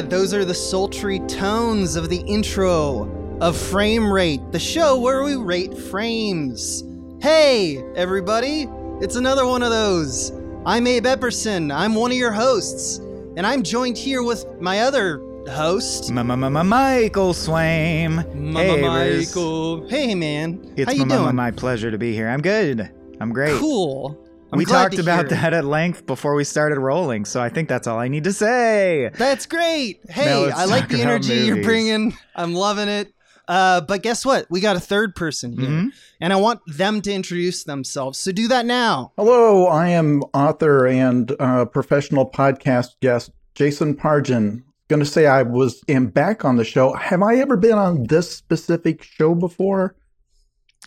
[0.00, 5.22] Yeah, those are the sultry tones of the intro of Frame Rate, the show where
[5.22, 6.84] we rate frames.
[7.20, 8.66] Hey, everybody,
[9.02, 10.30] it's another one of those.
[10.64, 12.96] I'm Abe Epperson, I'm one of your hosts,
[13.36, 15.18] and I'm joined here with my other
[15.50, 18.24] host, Michael Swaim.
[18.56, 18.80] Hey.
[18.80, 19.86] Michael.
[19.86, 20.72] Hey, man.
[20.78, 21.36] It's How you doing?
[21.36, 22.30] my pleasure to be here.
[22.30, 22.90] I'm good.
[23.20, 23.58] I'm great.
[23.58, 24.26] Cool.
[24.52, 25.30] I'm we talked about hear it.
[25.30, 28.32] that at length before we started rolling, so I think that's all I need to
[28.32, 29.10] say.
[29.16, 30.00] That's great.
[30.10, 32.16] Hey, I like the about energy you're bringing.
[32.34, 33.12] I'm loving it.
[33.48, 34.46] Uh, but guess what?
[34.48, 35.90] We got a third person here, Mhm.
[36.20, 38.16] and I want them to introduce themselves.
[38.18, 39.12] So do that now.
[39.16, 44.62] Hello, I am author and uh, professional podcast guest Jason Pargin.
[44.88, 46.92] Going to say I was am back on the show.
[46.94, 49.94] Have I ever been on this specific show before?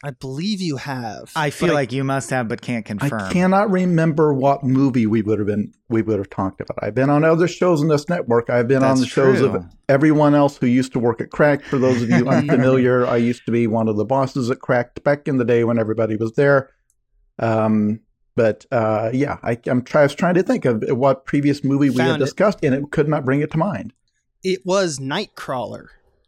[0.05, 1.31] I believe you have.
[1.33, 3.21] I feel but like you must have, but can't confirm.
[3.21, 6.77] I cannot remember what movie we would have been we would have talked about.
[6.81, 8.49] I've been on other shows in this network.
[8.49, 11.63] I've been on That's the shows of everyone else who used to work at Cracked.
[11.65, 15.03] For those of you unfamiliar, I used to be one of the bosses at Cracked
[15.05, 16.69] back in the day when everybody was there.
[17.39, 18.01] Um,
[18.35, 21.89] but uh, yeah, I, I'm try, I was trying to think of what previous movie
[21.89, 22.25] we had Found it.
[22.25, 23.93] discussed, and it could not bring it to mind.
[24.43, 25.87] it was Nightcrawler.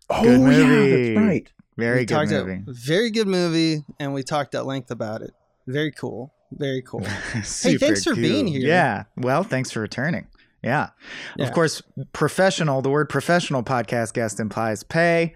[0.09, 1.51] Oh yeah, that's right.
[1.77, 2.63] Very we good movie.
[2.67, 5.31] At, very good movie, and we talked at length about it.
[5.67, 6.33] Very cool.
[6.51, 7.03] Very cool.
[7.33, 8.21] hey, thanks for cool.
[8.21, 8.61] being here.
[8.61, 9.03] Yeah.
[9.17, 10.27] Well, thanks for returning.
[10.63, 10.89] Yeah.
[11.37, 11.45] Yeah.
[11.45, 11.81] Of course,
[12.13, 15.35] professional, the word professional podcast guest implies pay.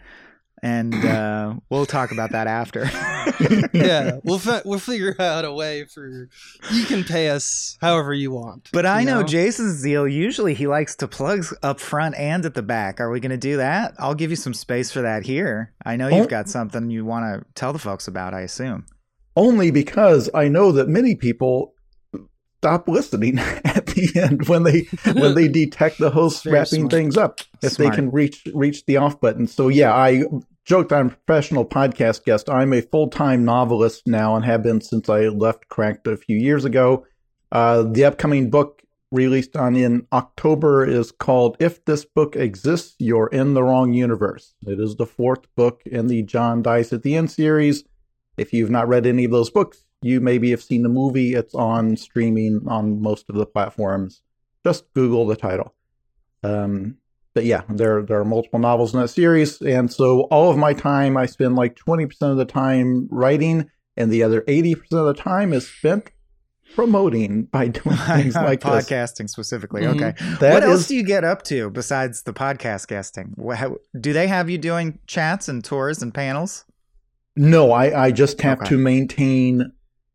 [0.61, 2.83] And uh, we'll talk about that after.
[3.73, 6.29] yeah, we'll fi- we'll figure out a way for
[6.71, 8.69] you can pay us however you want.
[8.73, 10.07] But I you know Jason's zeal.
[10.07, 12.99] Usually he likes to plug up front and at the back.
[12.99, 13.93] Are we going to do that?
[13.99, 15.73] I'll give you some space for that here.
[15.85, 18.85] I know you've got something you want to tell the folks about, I assume.
[19.35, 21.73] Only because I know that many people
[22.57, 24.81] stop listening at the end when they
[25.13, 26.91] when they detect the host Very wrapping smart.
[26.91, 27.91] things up if Smart.
[27.91, 29.47] they can reach reach the off button.
[29.47, 30.23] So yeah, I
[30.69, 32.47] joked I'm a professional podcast guest.
[32.47, 36.37] I'm a full time novelist now and have been since I left Cracked a few
[36.37, 37.07] years ago.
[37.51, 43.29] Uh, the upcoming book released on in October is called "If This Book Exists, You're
[43.29, 47.15] in the Wrong Universe." It is the fourth book in the John Dies at the
[47.15, 47.83] End series.
[48.37, 51.33] If you've not read any of those books, you maybe have seen the movie.
[51.33, 54.21] It's on streaming on most of the platforms.
[54.63, 55.73] Just Google the title.
[56.43, 56.97] Um,
[57.33, 60.73] but yeah, there there are multiple novels in that series, and so all of my
[60.73, 65.01] time, I spend like twenty percent of the time writing, and the other eighty percent
[65.01, 66.11] of the time is spent
[66.75, 68.85] promoting by doing things like this.
[68.89, 69.81] podcasting specifically.
[69.81, 69.95] Mhm.
[69.95, 70.13] Okay.
[70.39, 73.35] That what else do you get up to besides the podcast guesting?
[73.99, 76.65] Do they have you doing chats and tours and panels?
[77.35, 78.69] No, I, I just have Okay.
[78.69, 79.71] to maintain,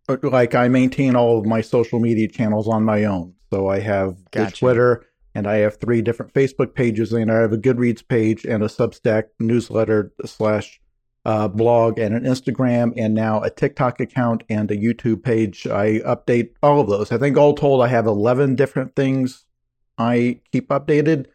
[0.09, 3.33] uh, like, I maintain all of my social media channels on my own.
[3.51, 4.57] So I have Gotcha.
[4.57, 8.63] Twitter, and I have three different Facebook pages, and I have a Goodreads page, and
[8.63, 10.81] a Substack newsletter slash
[11.25, 15.67] uh, blog, and an Instagram, and now a TikTok account and a YouTube page.
[15.67, 17.11] I update all of those.
[17.11, 19.45] I think all told, I have 11 different things
[19.99, 21.27] I keep updated.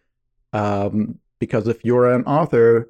[0.53, 2.89] Um, because if you're an author,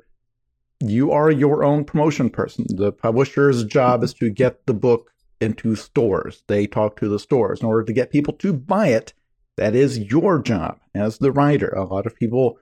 [0.80, 2.66] you are your own promotion person.
[2.70, 6.44] The publisher's job is to get the book into stores.
[6.48, 9.14] They talk to the stores in order to get people to buy it.
[9.60, 11.68] That is your job as the writer.
[11.70, 12.58] A lot of people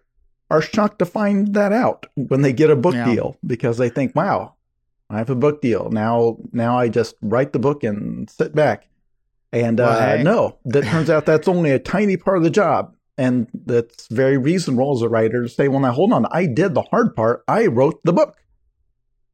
[0.49, 3.05] are shocked to find that out when they get a book Yeah.
[3.05, 4.53] deal because they think, "Wow,
[5.09, 5.89] I have a book deal.
[5.91, 8.87] Now now I just write the book and sit back."
[9.53, 10.23] And Well, uh, hey.
[10.23, 12.93] no, that turns out that's only a tiny part of the job.
[13.19, 16.75] And that's very reasonable as a writer to say, well, now hold on, I did
[16.75, 17.43] the hard part.
[17.47, 18.35] I wrote the book.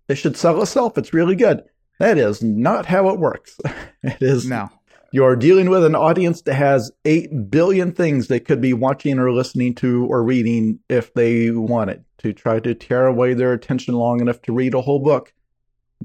[0.07, 0.97] It should sell itself.
[0.97, 1.63] It's really good.
[2.00, 3.57] That is not how it works.
[4.04, 4.69] it is No.
[5.13, 9.31] You're dealing with an audience that has 8 billion things they could be watching or
[9.31, 14.21] listening to or reading if they wanted to try to tear away their attention long
[14.21, 15.31] enough to read a whole book.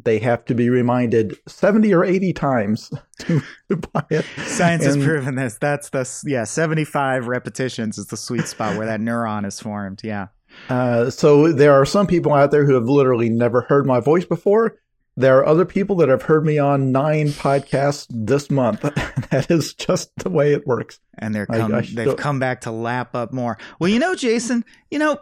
[0.04, 3.40] They have to be reminded 70 or 80 times to,
[3.70, 4.26] to buy it.
[4.44, 5.56] Science has proven this.
[5.58, 10.02] That's the yeah, 75 repetitions is the sweet spot where that neuron is formed.
[10.04, 10.26] Yeah.
[10.68, 14.26] Uh, so there are some people out there who have literally never heard my voice
[14.26, 14.76] before.
[15.18, 18.80] There are other people that have heard me on nine podcasts this month.
[19.30, 21.00] that is just the way it works.
[21.18, 23.58] And they're I- come, I they've still- come back to lap up more.
[23.80, 25.18] Well, you know, Jason, you know,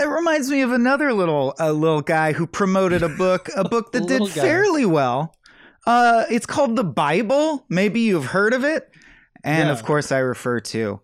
[0.00, 3.92] it reminds me of another little a little guy who promoted a book, a book
[3.92, 4.26] that did guy.
[4.28, 5.36] fairly well.
[5.86, 7.64] Uh, it's called the Bible.
[7.68, 8.90] Maybe you've heard of it.
[9.44, 9.72] And Yeah.
[9.72, 11.00] of course, I refer to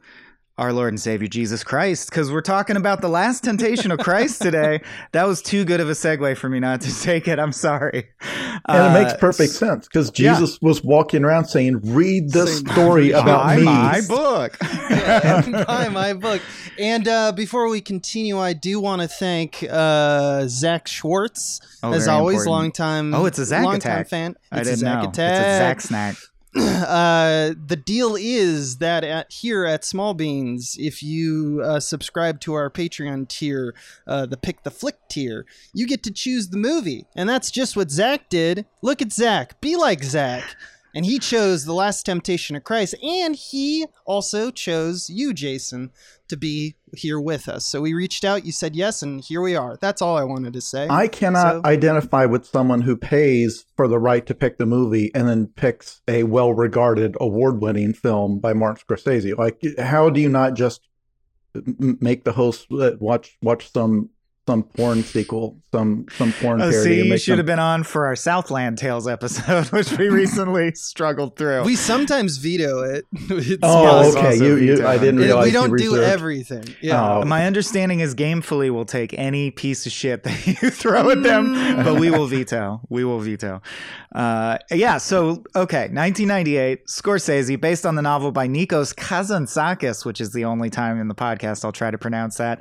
[0.56, 4.40] our Lord and Savior Jesus Christ because we're talking about the last temptation of Christ
[4.40, 4.80] today.
[5.12, 7.38] That was too good of a segue for me not to take it.
[7.38, 8.08] I'm sorry.
[8.66, 10.34] And it makes Uh, perfect sense because yeah.
[10.38, 14.56] Jesus was walking around saying, "Read this Saying, story about buy me." my book.
[14.90, 16.40] Yeah, buy my book.
[16.78, 22.06] And uh, before we continue, I do want to thank uh, Zach Schwartz, Oh, as
[22.08, 22.50] always, important.
[22.50, 23.14] long time.
[23.14, 24.08] Oh, it's a Zach long attack.
[24.08, 24.36] fan.
[24.52, 25.08] I didn't a Zach know.
[25.08, 25.30] attack.
[25.32, 26.16] It's a Zach snack.
[26.56, 32.54] uh, the deal is that at here at Small Beans, if you uh, subscribe to
[32.54, 33.74] our Patreon tier,
[34.06, 37.76] uh, the Pick the Flick tier, you get to choose the movie, and that's just
[37.76, 38.66] what Zach did.
[38.82, 40.44] Look at Zach, be like Zach,
[40.94, 45.90] and he chose the Last Temptation of Christ, and he also chose you, Jason,
[46.28, 47.66] to be here with us.
[47.66, 49.76] So we reached out, you said yes, and here we are.
[49.80, 50.86] That's all I wanted to say.
[50.88, 55.10] I cannot So- identify with someone who pays for the right to pick the movie
[55.14, 59.36] and then picks a well-regarded, award-winning film by Martin Scorsese.
[59.36, 60.80] Like, how do you not just
[61.78, 64.10] make the host uh, watch watch some
[64.46, 67.02] some porn sequel, some some porn Oh, parody?
[67.02, 70.72] see, you should them- have been on for our Southland Tales episode, which we recently
[70.74, 71.64] struggled through.
[71.64, 73.06] we sometimes veto it.
[73.30, 74.36] It's Oh, okay.
[74.36, 75.24] You, you, I didn't it.
[75.26, 76.64] realize we don't you do everything.
[76.82, 77.18] Yeah.
[77.20, 77.24] Oh.
[77.24, 81.54] My understanding is Gamefully will take any piece of shit that you throw at them,
[81.82, 82.80] but we will veto.
[82.90, 83.62] We will veto.
[84.14, 90.32] Uh, yeah, so, okay, 1998, Scorsese, based on the novel by Nikos Kazantzakis, which is
[90.32, 92.60] the only time in the podcast I'll try to pronounce that.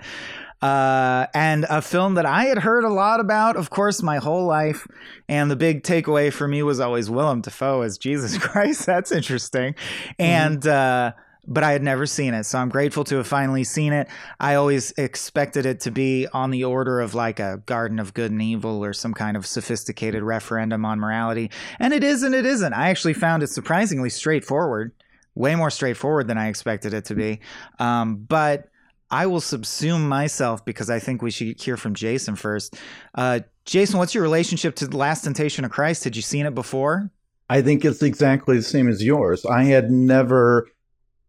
[0.63, 4.45] Uh, and a film that I had heard a lot about, of course, my whole
[4.45, 4.87] life.
[5.27, 8.85] And the big takeaway for me was always Willem Dafoe as Jesus Christ.
[8.85, 9.75] That's interesting.
[10.17, 11.11] And, uh,
[11.45, 12.45] but I had never seen it.
[12.45, 14.07] So I'm grateful to have finally seen it.
[14.39, 18.31] I always expected it to be on the order of like a Garden of Good
[18.31, 21.51] and Evil or some kind of sophisticated referendum on morality.
[21.77, 22.71] And it is and it isn't.
[22.71, 24.93] I actually found it surprisingly straightforward,
[25.35, 27.41] way more straightforward than I expected it to be.
[27.79, 28.69] Um, but
[29.13, 32.75] I will subsume myself because I think we should hear from Jason first.
[33.13, 36.03] Uh, Jason, what's your relationship to The Last Temptation of Christ?
[36.03, 37.11] Had you seen it before?
[37.47, 39.45] I think it's exactly the same as yours.
[39.45, 40.67] I had never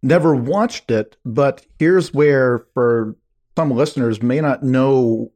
[0.03, 3.17] never watched it, but here's where for
[3.57, 5.31] some listeners may not know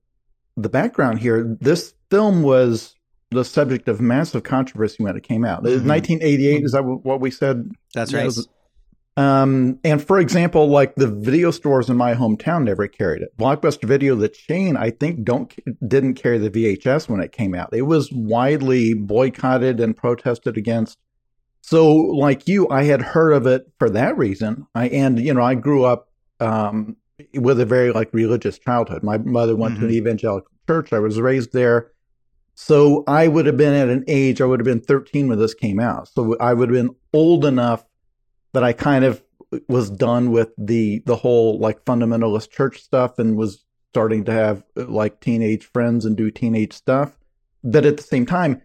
[0.56, 1.56] the background here.
[1.60, 2.94] This film was
[3.30, 5.62] the subject of massive controversy when it came out.
[5.62, 5.86] Was Mhm.
[5.86, 7.70] 1988 is that what we said?
[7.94, 8.24] That's right.
[8.24, 8.46] Yes.
[9.18, 13.36] Um, and for example, like the video stores in my hometown never carried it.
[13.36, 15.52] Blockbuster Video, the chain, I think don't
[15.88, 17.70] didn't carry the VHS when it came out.
[17.72, 20.98] It was widely boycotted and protested against.
[21.62, 24.68] So, like you, I had heard of it for that reason.
[24.76, 26.94] I and you know I grew up um,
[27.34, 29.02] with a very like religious childhood.
[29.02, 30.92] My mother went to an evangelical church.
[30.92, 31.90] I was raised there.
[32.54, 35.54] So I would have been at an age, I would have been 13 when this
[35.54, 36.08] came out.
[36.08, 37.84] So I would have been old enough
[38.58, 39.22] that I kind of
[39.68, 44.64] was done with the the whole like fundamentalist church stuff and was starting to have
[44.74, 47.16] like teenage friends and do teenage stuff.
[47.62, 48.60] But at the same time,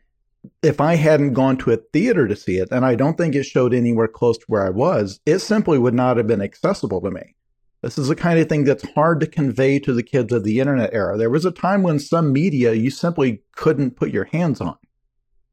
[0.63, 3.43] if I hadn't gone to a theater to see it, and I don't think it
[3.43, 7.11] showed anywhere close to where I was, it simply would not have been accessible to
[7.11, 7.35] me.
[7.83, 10.59] This is the kind of thing that's hard to convey to the kids of the
[10.59, 11.19] internet era.
[11.19, 14.77] There was a time when some media you simply couldn't put your hands on.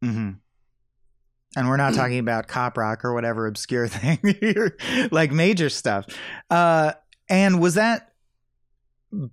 [0.03, 0.31] Mm-hmm.
[1.57, 4.19] And we're not talking about cop rock or whatever obscure thing,
[5.11, 6.07] like major stuff.
[6.49, 6.93] Uh,
[7.29, 8.11] and was that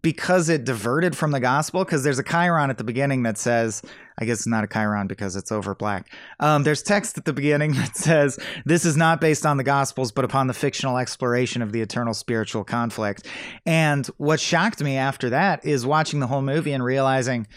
[0.01, 1.85] because it diverted from the gospel?
[1.85, 3.83] Because there's a chyron at the beginning that says,
[4.17, 6.11] I guess it's not a chyron because it's over black.
[6.39, 10.11] Um, there's text at the beginning that says, This is not based on the gospels,
[10.11, 13.27] but upon the fictional exploration of the eternal spiritual conflict.
[13.65, 17.47] And what shocked me after that is watching the whole movie and realizing,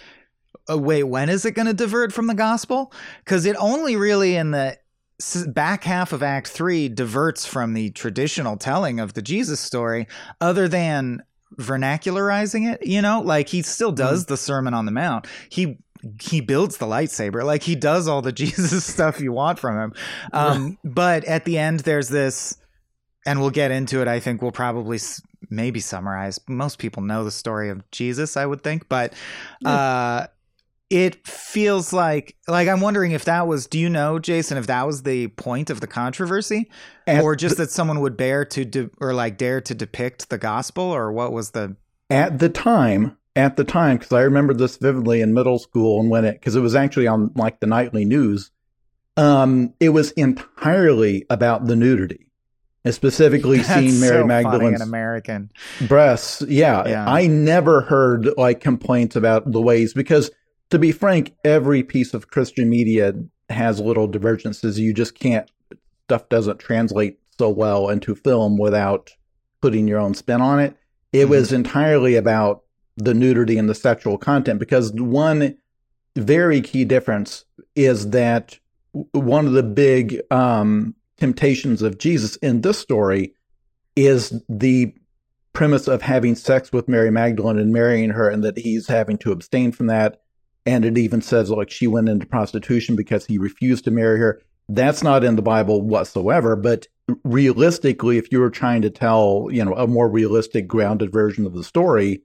[0.69, 2.93] wait, when is it going to divert from the gospel?
[3.25, 4.77] Because it only really in the
[5.49, 10.07] back half of Act Three diverts from the traditional telling of the Jesus story,
[10.41, 11.23] other than
[11.59, 12.87] vernacularizing it.
[12.87, 15.27] You know, like he still does the Sermon on the Mount.
[15.51, 15.79] He
[16.21, 19.93] he builds the lightsaber like he does all the jesus stuff you want from him
[20.33, 22.57] um, but at the end there's this
[23.27, 27.23] and we'll get into it i think we'll probably s- maybe summarize most people know
[27.23, 29.13] the story of jesus i would think but
[29.67, 30.27] uh
[30.91, 34.85] it feels like like i'm wondering if that was do you know jason if that
[34.87, 36.69] was the point of the controversy?
[37.07, 40.39] At or just that someone would bear to de- or like dare to depict the
[40.39, 41.77] gospel or what was the
[42.11, 46.11] at the time at the time because i remember this vividly in middle school and
[46.11, 48.51] when it because it was actually on like the nightly news
[49.17, 52.27] um it was entirely about the nudity
[52.85, 55.51] and specifically That's seeing mary so magdalene's an american.
[55.87, 56.43] breasts.
[56.43, 57.09] Yeah, Yeah.
[57.09, 60.31] i never heard like complaints about the ways because
[60.71, 63.13] to be frank every piece of christian media
[63.49, 65.51] has little divergences you just can't
[66.05, 69.11] stuff doesn't translate so well into film without
[69.61, 70.77] putting your own spin on it
[71.13, 71.31] it Mhm.
[71.31, 72.63] was entirely about
[72.97, 75.57] the nudity and the sexual content because one
[76.17, 78.59] very key difference is that
[79.13, 83.35] one of the big um, temptations of Jesus in this story
[83.97, 84.93] is the
[85.53, 89.31] premise of having sex with Mary Magdalene and marrying her, and that he's having to
[89.33, 90.21] abstain from that.
[90.67, 94.43] And it even says like she went into prostitution because he refused to marry her.
[94.69, 96.55] That's not in the Bible whatsoever.
[96.55, 96.87] But
[97.25, 101.55] realistically, if you were trying to tell, you know, a more realistic, grounded version of
[101.55, 102.23] the story,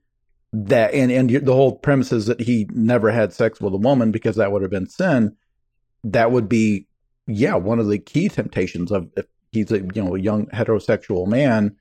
[0.53, 4.11] that and and the whole premise is that he never had sex with a woman
[4.11, 5.35] because that would have been sin.
[6.03, 6.87] That would be,
[7.27, 11.27] yeah, one of the key temptations of if he's a you know a young heterosexual
[11.27, 11.75] man.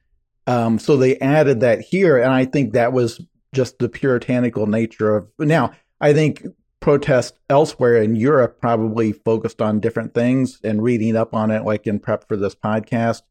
[0.47, 3.21] Um, so they added that here, and I think that was
[3.55, 5.29] just the puritanical nature of.
[5.39, 5.73] Now,
[6.05, 6.47] I think
[6.81, 11.87] protests elsewhere in Europe probably focused on different things, and reading up on it, like
[11.87, 13.23] in prep for this podcast,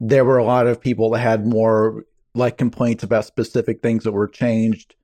[0.00, 4.12] there were a lot of people that had more like complaints about specific things that
[4.12, 4.96] were changed.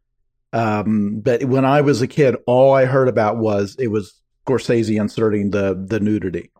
[0.52, 5.00] Um, but when I was a kid, all I heard about was it was Scorsese
[5.00, 6.50] inserting the the nudity.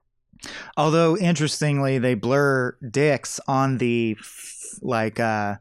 [0.79, 4.17] Although interestingly, they blur dicks on the
[4.81, 5.57] like uh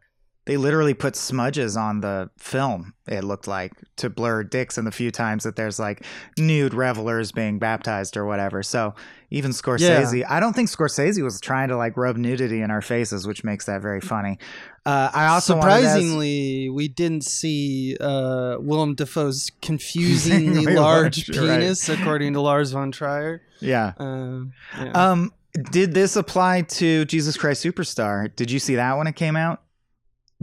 [0.46, 4.92] they literally put smudges on the film it looked like to blur dicks in the
[4.92, 6.04] few times that there's like
[6.38, 8.94] nude revelers being baptized or whatever so
[9.30, 10.34] even scorsese yeah.
[10.34, 13.66] i don't think scorsese was trying to like rub nudity in our faces which makes
[13.66, 14.38] that very funny
[14.86, 22.00] uh, i also surprisingly we didn't see uh, willem dafoe's confusingly large penis right.
[22.00, 23.94] according to lars von trier yeah.
[23.98, 24.42] Uh,
[24.78, 24.92] yeah.
[24.94, 25.32] um
[25.72, 29.62] did this apply to jesus christ superstar did you see that when it came out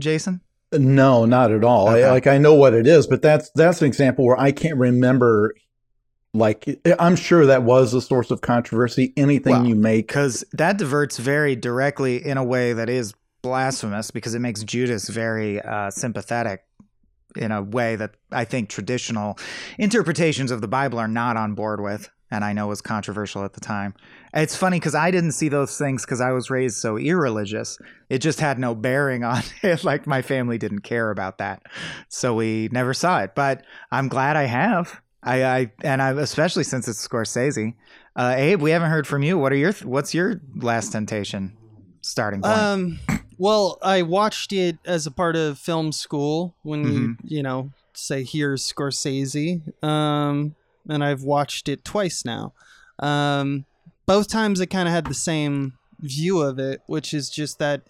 [0.03, 0.41] Jason?
[0.71, 1.89] No, not at all.
[1.89, 2.03] Okay.
[2.03, 4.77] I, like I know what it is, but that's that's an example where I can't
[4.77, 5.55] remember.
[6.33, 9.13] Like I'm sure that was a source of controversy.
[9.15, 14.09] Anything well, you make, because that diverts very directly in a way that is blasphemous,
[14.09, 16.63] because it makes Judas very uh, sympathetic
[17.35, 19.37] in a way that I think traditional
[19.77, 23.53] interpretations of the Bible are not on board with and I know was controversial at
[23.53, 23.93] the time.
[24.33, 27.77] It's funny because I didn't see those things because I was raised so irreligious.
[28.09, 29.83] It just had no bearing on it.
[29.83, 31.61] like my family didn't care about that,
[32.09, 33.35] so we never saw it.
[33.35, 34.99] But I'm glad I have.
[35.21, 37.75] I, I and I especially since it's Scorsese.
[38.15, 39.37] Uh, Abe, we haven't heard from you.
[39.37, 41.55] What are your What's your Last Temptation
[42.01, 42.57] starting point?
[42.57, 42.99] Um,
[43.37, 47.27] well, I watched it as a part of film school when mm-hmm.
[47.27, 49.61] you you know say here's Scorsese.
[49.83, 50.55] Um,
[50.89, 52.53] and I've watched it twice now.
[52.99, 53.65] Um,
[54.05, 57.83] both times I kind of had the same view of it, which is just that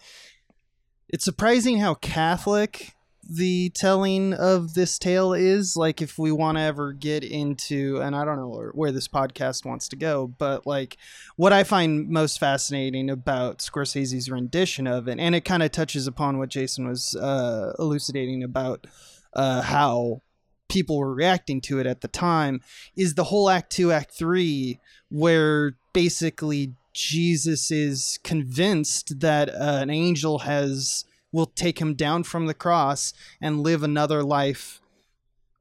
[1.08, 2.94] it's surprising how Catholic
[3.28, 5.76] the telling of this tale is.
[5.76, 9.64] Like, if we want to ever get into, and I don't know where, this podcast
[9.64, 10.96] wants to go, but like,
[11.36, 16.06] what I find most fascinating about Scorsese's rendition of it, and it kind of touches
[16.06, 18.86] upon what Jason was uh, elucidating about
[19.34, 20.20] uh, how
[20.68, 22.60] people were reacting to it at the time
[22.96, 24.78] is the whole act 2 act 3
[25.10, 32.46] where basically Jesus is convinced that uh, an angel has will take him down from
[32.46, 34.80] the cross and live another life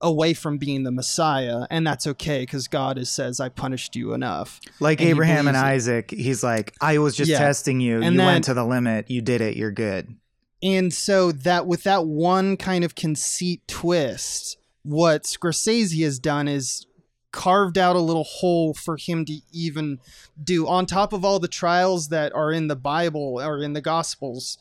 [0.04, 4.14] away from being the Messiah, and that's okay because God is, says, "I punished you
[4.14, 6.20] enough." Like and Abraham and Isaac, it.
[6.20, 7.40] he's like, "I was just yeah.
[7.40, 8.02] testing you.
[8.04, 9.10] And you went to the limit.
[9.10, 9.58] You did it.
[9.58, 10.16] You're good."
[10.62, 16.86] And so that with that one kind of conceit twist, what Scorsese has done is
[17.32, 20.00] carved out a little hole for him to even
[20.42, 23.82] do on top of all the trials that are in the Bible or in the
[23.82, 24.58] Gospels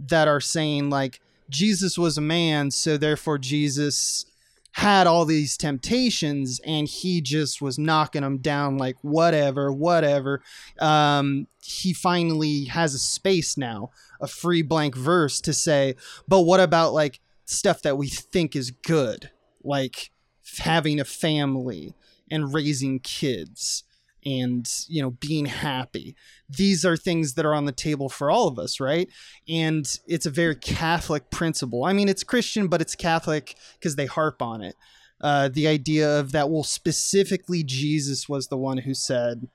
[0.00, 4.26] that are saying like Jesus was a man, so therefore Jesus
[4.72, 10.42] had all these temptations and he just was knocking them down like whatever, whatever.
[10.80, 13.90] Um, he finally has a space now,
[14.20, 15.94] a free blank verse to say,
[16.28, 19.30] but what about like stuff that we think is good?
[19.66, 20.10] Like
[20.58, 21.94] having a family
[22.30, 23.84] and raising kids
[24.24, 26.16] and you know being happy.
[26.48, 29.08] These are things that are on the table for all of us right?
[29.48, 31.84] And it's a very catholic principle.
[31.84, 34.76] I mean it's christian but it's catholic because they harp on it.
[35.20, 39.48] Uh, the idea of that well specifically jesus was the one who said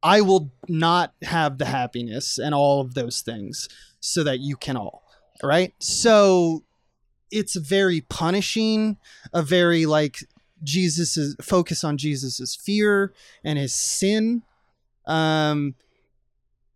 [0.00, 3.68] i will not have the happiness and all of those things
[3.98, 5.02] so that you can all
[5.42, 5.74] right?
[5.78, 6.64] So
[7.32, 8.98] it's very punishing,
[9.32, 10.18] a very like
[10.62, 13.12] Jesus's focus on Jesus's fear
[13.42, 14.42] and his sin.
[15.06, 15.74] Um,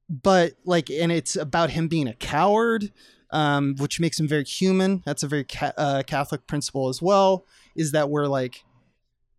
[0.08, 2.92] but like, and it's about him being a coward,
[3.30, 5.02] um, which makes him very human.
[5.04, 7.44] That's a very ca- uh, Catholic principle as well.
[7.76, 8.64] Is that we're like,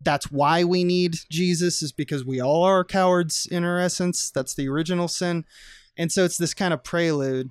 [0.02, 4.30] that's why we need Jesus, is because we all are cowards in our essence.
[4.30, 5.46] That's the original sin,
[5.98, 7.50] and so it's this kind of prelude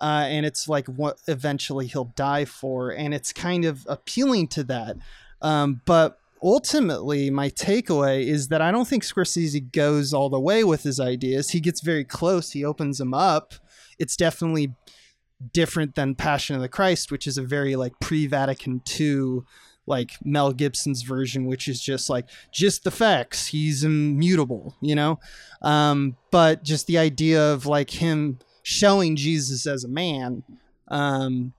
[0.00, 4.64] uh, and it's like what eventually he'll die for, and it's kind of appealing to
[4.64, 4.96] that.
[5.42, 10.64] Um, but ultimately, my takeaway is that I don't think Scorsese goes all the way
[10.64, 11.50] with his ideas.
[11.50, 12.52] He gets very close.
[12.52, 13.54] He opens them up.
[13.98, 14.74] It's definitely
[15.52, 19.40] different than Passion of the Christ, which is a very like pre-Vatican II
[19.86, 23.46] like Mel Gibson's version, which is just like just the facts.
[23.46, 25.20] He's immutable, you know.
[25.62, 30.42] Um, but just the idea of like him showing Jesus as a man,
[30.88, 31.52] um,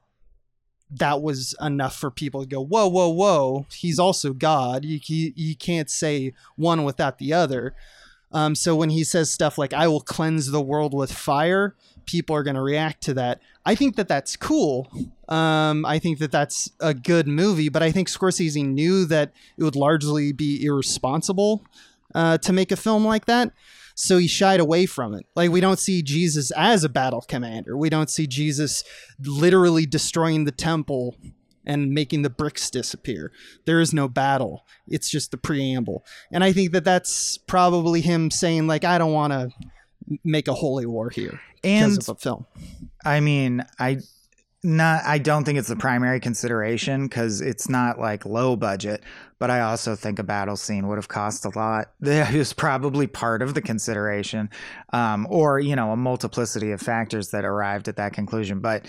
[0.92, 3.66] that was enough for people to go, whoa, whoa, whoa.
[3.72, 4.84] He's also God.
[4.84, 7.74] You you, you can't say one without the other.
[8.34, 12.36] Um, so when he says stuff like "I will cleanse the world with fire," people
[12.36, 13.40] are going to react to that.
[13.66, 14.92] I think that that's cool.
[15.30, 19.64] Um, I think that that's a good movie, but I think Scorsese knew that it
[19.64, 21.64] would largely be irresponsible
[22.14, 23.54] uh, to make a film like that.
[24.00, 25.26] So he shied away from it.
[25.36, 27.76] Like, we don't see Jesus as a battle commander.
[27.76, 28.84] We don't see Jesus
[29.20, 31.16] literally destroying the temple
[31.66, 33.32] and making the bricks disappear.
[33.66, 34.66] There is no battle.
[34.88, 36.06] It's just the preamble.
[36.32, 39.50] And I think that that's probably him saying, like, I don't want to
[40.24, 42.46] make a holy war here And because of a film.
[43.04, 43.98] I mean, I
[44.64, 49.04] not I don't think it's the primary consideration because it's not like low budget,
[49.40, 51.92] but I also think a battle scene would have cost a lot.
[52.00, 54.50] That is probably part of the consideration,
[54.94, 58.60] um, or you know, a multiplicity of factors that arrived at that conclusion.
[58.60, 58.86] But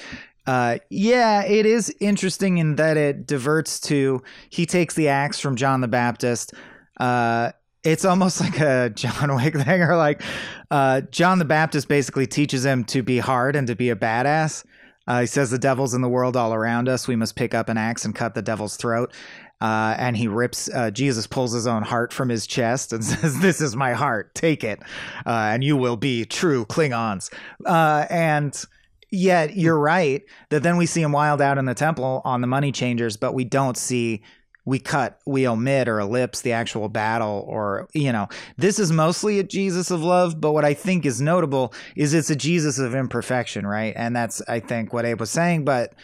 [0.47, 5.57] uh, yeah, it is interesting in that it diverts to he takes the axe from
[5.57, 6.55] John the Baptist.
[6.99, 7.53] Uh,
[7.85, 10.23] it's almost like a John Wick thing, or like
[10.71, 14.65] uh, John the Baptist basically teaches him to be hard and to be a badass.
[15.09, 17.09] Uh, he says the devil's in the world all around us.
[17.09, 19.13] We must pick up an axe and cut the devil's throat.
[19.61, 20.69] Uh, and he rips.
[20.73, 24.35] Uh, Jesus pulls his own heart from his chest and says, "This is my heart.
[24.35, 24.81] Take it,
[25.27, 27.33] uh, and you will be true Klingons."
[27.67, 28.63] Uh, and
[29.11, 32.47] yet, you're right that then we see him wild out in the temple on the
[32.47, 34.23] money changers, but we don't see
[34.69, 38.29] we cut, we omit or ellipse the actual battle, or, you know,
[38.59, 42.29] this is mostly a Jesus of love, but what I think is notable is it's
[42.29, 43.95] a Jesus of imperfection, right?
[43.97, 45.95] And that's, I think, what Abe was saying, but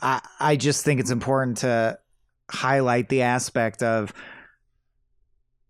[0.00, 1.98] I, I just think it's important to
[2.50, 4.14] highlight the aspect of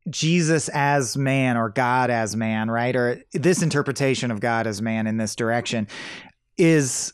[0.08, 2.94] Jesus as man or God as man, right?
[2.94, 5.88] Or this interpretation of God as man in this direction
[6.56, 7.12] is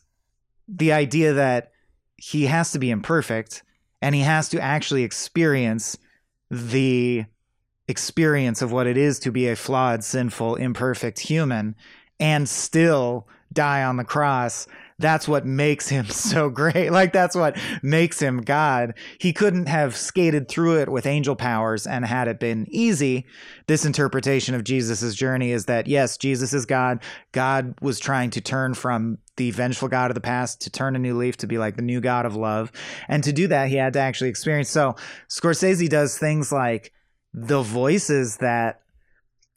[0.68, 1.72] the idea that
[2.18, 3.62] he has to be imperfect
[4.02, 5.96] and he has to actually experience
[6.50, 7.24] the
[7.88, 11.74] experience of what it is to be a flawed, sinful, imperfect human
[12.20, 14.66] and still die on the cross.
[14.98, 16.90] That's what makes him so great.
[16.90, 18.94] Like, that's what makes him God.
[19.18, 23.26] He couldn't have skated through it with angel powers and had it been easy.
[23.66, 27.02] This interpretation of Jesus' journey is that, yes, Jesus is God.
[27.32, 30.98] God was trying to turn from the vengeful God of the past to turn a
[30.98, 32.70] new leaf to be like the new God of love.
[33.08, 34.68] And to do that, he had to actually experience.
[34.68, 34.96] So,
[35.28, 36.92] Scorsese does things like
[37.32, 38.82] the voices that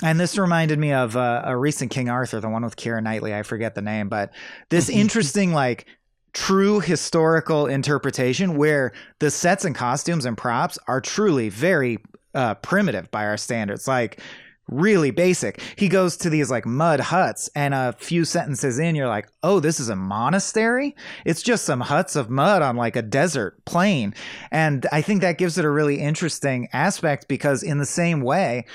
[0.04, 3.34] and this reminded me of uh, a recent King Arthur, the one with Keira Knightley.
[3.34, 4.34] I forget the name, but
[4.70, 5.86] this interesting, like,
[6.34, 12.00] true historical interpretation where the sets and costumes and props are truly very
[12.34, 13.88] uh, primitive by our standards.
[13.88, 14.20] Like,
[14.68, 15.62] really basic.
[15.76, 19.60] He goes to these like mud huts, and a few sentences in, you're like, oh,
[19.60, 20.96] this is a monastery?
[21.26, 24.14] It's just some huts of mud on like a desert plain.
[24.52, 28.66] And I think that gives it a really interesting aspect because, in the same way,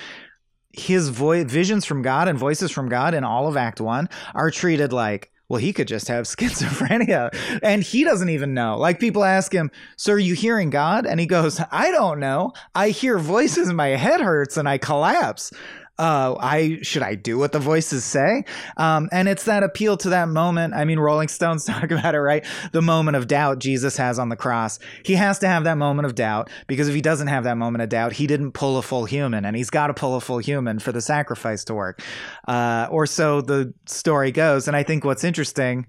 [0.73, 4.51] his voice visions from God and voices from God in all of Act One are
[4.51, 7.31] treated like, well, he could just have schizophrenia.
[7.63, 8.79] And he doesn't even know.
[8.79, 11.05] Like people ask him, So are you hearing God?
[11.05, 12.53] And he goes, I don't know.
[12.75, 15.53] I hear voices my head hurts and I collapse
[16.01, 18.45] uh, I should I do what the voices say?
[18.79, 20.73] Um, and it's that appeal to that moment.
[20.73, 22.45] I mean, Rolling Stones talk about it, right?
[22.73, 24.79] The moment of doubt Jesus has on the cross.
[25.05, 27.83] He has to have that moment of doubt because if he doesn't have that moment
[27.83, 30.39] of doubt, he didn't pull a full human, and he's got to pull a full
[30.39, 32.01] human for the sacrifice to work,
[32.49, 34.67] uh, or so the story goes.
[34.69, 35.87] And I think what's interesting.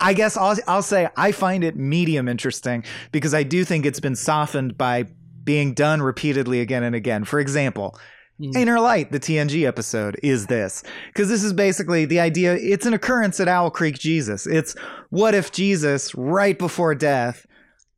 [0.00, 4.00] I guess I'll, I'll say I find it medium interesting because I do think it's
[4.00, 5.04] been softened by
[5.44, 7.24] being done repeatedly again and again.
[7.24, 7.98] For example,
[8.40, 8.56] Mm.
[8.56, 10.82] Inner Light, the TNG episode, is this.
[11.08, 14.46] Because this is basically the idea, it's an occurrence at Owl Creek Jesus.
[14.46, 14.74] It's
[15.10, 17.46] what if Jesus, right before death,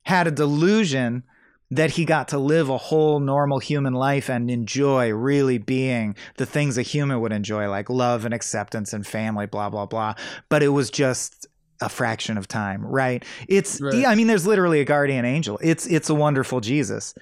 [0.03, 1.23] had a delusion
[1.71, 6.45] that he got to live a whole normal human life and enjoy really being the
[6.45, 10.15] things a human would enjoy, like love and acceptance and family, blah, blah, blah.
[10.51, 11.47] But it was just
[11.81, 13.25] a fraction of time, right?
[13.49, 13.95] It's, Right.
[13.95, 15.59] yeah, I mean, there's literally a guardian angel.
[15.63, 17.15] It's, it's a wonderful Jesus,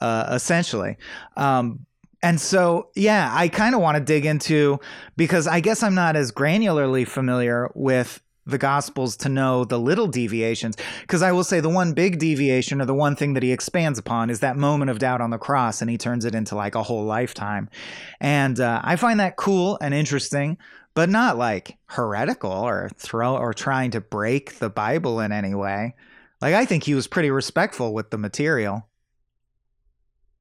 [0.00, 0.96] uh, essentially.
[1.36, 1.84] Um,
[2.22, 4.80] and so, yeah, I kind of want to dig into
[5.16, 10.08] because I guess I'm not as granularly familiar with the Gospels to know the little
[10.08, 10.76] deviations.
[11.02, 13.98] Because I will say the one big deviation, or the one thing that he expands
[13.98, 16.74] upon, is that moment of doubt on the cross, and he turns it into like
[16.74, 17.68] a whole lifetime.
[18.20, 20.58] And uh, I find that cool and interesting,
[20.94, 25.94] but not like heretical or throw or trying to break the Bible in any way.
[26.40, 28.87] Like I think he was pretty respectful with the material.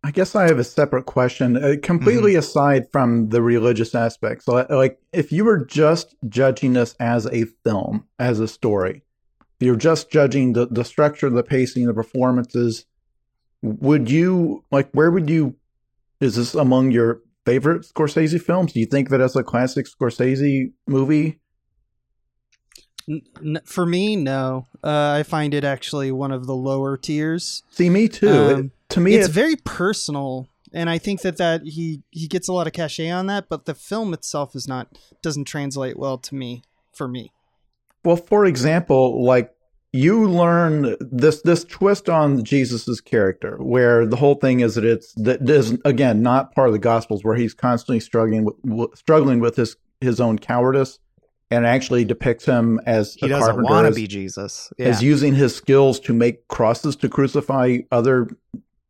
[0.03, 2.39] I guess I have a separate question, uh, completely Mm-hmm.
[2.39, 4.45] aside from the religious aspects.
[4.45, 9.03] So, like, if you were just judging this as a film, as a story,
[9.60, 12.86] you're just judging the, the structure, the pacing, the performances,
[13.62, 15.55] would you, like, where would you,
[16.21, 18.73] is this among your favorite Scorsese films?
[18.73, 21.39] Do you think that it's a classic Scorsese movie?
[23.09, 24.67] N- for me, no.
[24.83, 27.63] Uh, I find it actually one of the lower tiers.
[27.69, 28.29] See, me too.
[28.29, 32.27] Um, It- to me, it's it, very personal, and I think that that he he
[32.27, 33.49] gets a lot of cachet on that.
[33.49, 36.63] But the film itself is not doesn't translate well to me.
[36.93, 37.31] For me,
[38.03, 39.53] Well, for example, like
[39.93, 45.13] you learn this this twist on Jesus's character, where the whole thing is that it's
[45.13, 49.57] that is again not part of the Gospels, where he's constantly struggling with struggling with
[49.57, 50.97] his his own cowardice,
[51.49, 54.71] and actually depicts him as He doesn't want to be Jesus.
[54.77, 54.88] Yeah.
[54.88, 58.29] as using his skills to make crosses to crucify other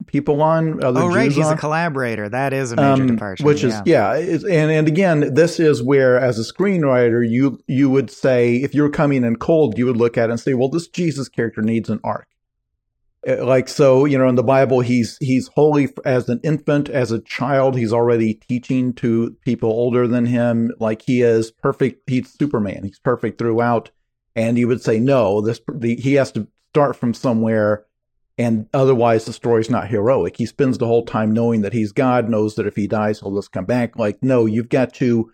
[0.08, 0.84] people on.
[0.84, 1.26] Other oh, right.
[1.26, 2.30] Jews He's on a collaborator.
[2.30, 3.44] That is a major um, departure.
[3.44, 4.16] which is yeah.
[4.16, 8.74] yeah, and and again, this is where as a screenwriter, you you would say if
[8.74, 11.62] you're coming in cold, you would look at it and say, well, this Jesus character
[11.62, 12.28] needs an arc.
[13.28, 17.12] Uh, Like so, you know, in the Bible, he's he's holy as an infant, as
[17.12, 17.76] a child.
[17.76, 20.72] He's already teaching to people older than him.
[20.80, 22.10] Like he is perfect.
[22.10, 22.84] He's Superman.
[22.84, 23.92] He's perfect throughout.
[24.36, 27.86] And you would say, no, this the, he has to start from somewhere
[28.38, 30.38] and otherwise the story's not heroic.
[30.38, 33.36] He spends the whole time knowing that he's God, knows that if he dies, he'll
[33.36, 33.98] just come back.
[33.98, 35.32] Like, no, you've got to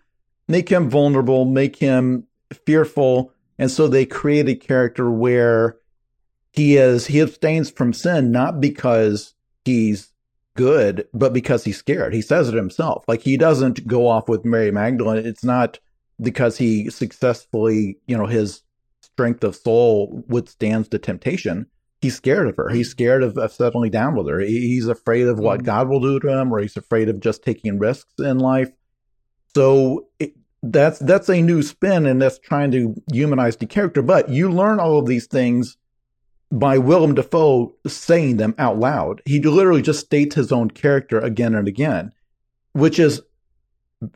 [0.48, 2.26] make him vulnerable, make him
[2.64, 3.30] fearful.
[3.58, 5.76] And so they create a character where
[6.54, 10.12] he is he abstains from sin not because he's
[10.56, 12.14] good, but because he's scared.
[12.14, 13.04] He says it himself.
[13.08, 15.26] Like he doesn't go off with Mary Magdalene.
[15.26, 15.80] It's not
[16.20, 18.62] because he successfully, you know, his
[19.02, 21.66] strength of soul withstands the temptation
[22.04, 22.68] he's scared of her.
[22.68, 24.38] He's scared of, of settling down with her.
[24.38, 25.64] He's afraid of what Mhm.
[25.64, 28.70] God will do to him, or he's afraid of just taking risks in life.
[29.54, 34.02] So it, that's that's a new spin, and that's trying to humanize the character.
[34.02, 35.78] But you learn all of these things
[36.58, 39.20] by Willem Dafoe saying them out loud.
[39.26, 42.12] He literally just states his own character again and again,
[42.72, 43.20] which is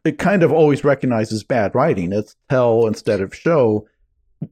[0.04, 2.12] it kind of always recognizes bad writing.
[2.12, 3.86] It's tell instead of show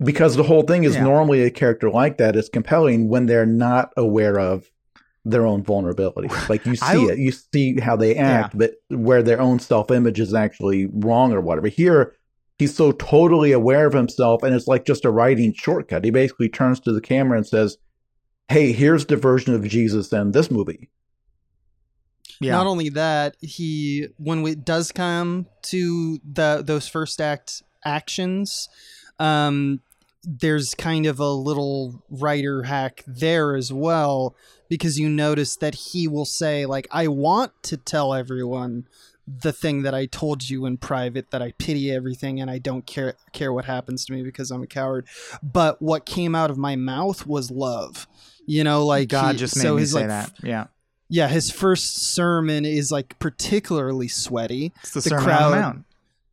[0.03, 1.05] because the whole thing is Yeah.
[1.05, 4.69] normally a character like that is compelling when they're not aware of
[5.25, 6.29] their own vulnerability.
[6.49, 9.91] Like you see I- it, you see how they act, but where their own self
[9.93, 11.69] image is actually wrong or whatever.
[11.69, 12.15] Here,
[12.59, 16.05] he's so totally aware of himself, and it's like just a writing shortcut.
[16.05, 17.79] He basically turns to the camera and says,
[18.49, 20.91] "Hey, here's the version of Jesus in this movie."
[22.41, 22.53] yeah.
[22.53, 28.69] not only that, he when it does come to the those first act actions,
[29.19, 29.81] um,
[30.23, 34.35] there's kind of a little writer hack there as well
[34.69, 38.87] because you notice that he will say like, "I want to tell everyone."
[39.27, 42.87] The thing that I told you in private that I pity everything and I don't
[42.87, 45.07] care care what happens to me because I'm a coward.
[45.43, 48.07] But what came out of my mouth was love.
[48.47, 50.33] You know, like God he- just made so me his, say like, that.
[50.43, 50.67] Yeah.
[51.09, 54.73] yeah, his first sermon is like particularly sweaty.
[54.83, 55.85] It's the, the Sermon on crowd- the Mount.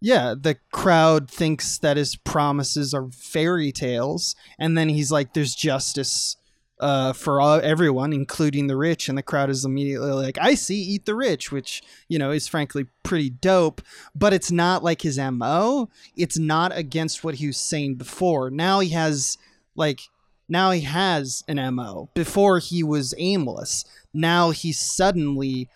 [0.06, 5.56] Yeah, the crowd thinks that his promises are fairy tales, and then he's like, "There's
[5.56, 6.36] justice
[6.84, 10.82] uh, for all, everyone, including the rich," and the crowd is immediately like, "I see,
[10.82, 13.82] eat the rich," which you know is frankly pretty dope.
[14.14, 15.90] But it's not like his mo.
[16.18, 18.50] It's not against what he was saying before.
[18.50, 19.38] Now he has
[19.76, 20.02] like
[20.50, 22.10] now he has an mo.
[22.14, 23.86] Before he was aimless.
[24.14, 25.70] Now he suddenly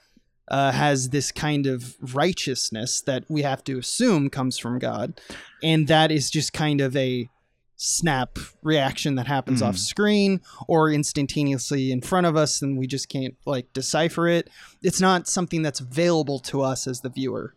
[0.49, 5.19] uh, has this kind of righteousness that we have to assume comes from God,
[5.63, 7.29] and that is just kind of a
[7.77, 9.67] snap reaction that happens Mhm.
[9.67, 14.49] off screen or instantaneously in front of us and we just can't like decipher it
[14.81, 17.53] it's not something that's available to us as the viewer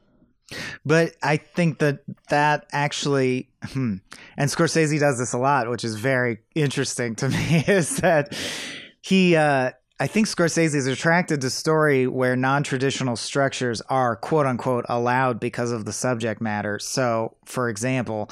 [0.84, 3.96] But I think that that actually, hmm,
[4.36, 8.36] and Scorsese does this a lot, which is very interesting to me, is that
[9.00, 14.86] he, uh, I think Scorsese is attracted to story where non-traditional structures are quote unquote
[14.88, 16.80] allowed because of the subject matter.
[16.80, 18.28] So, for example,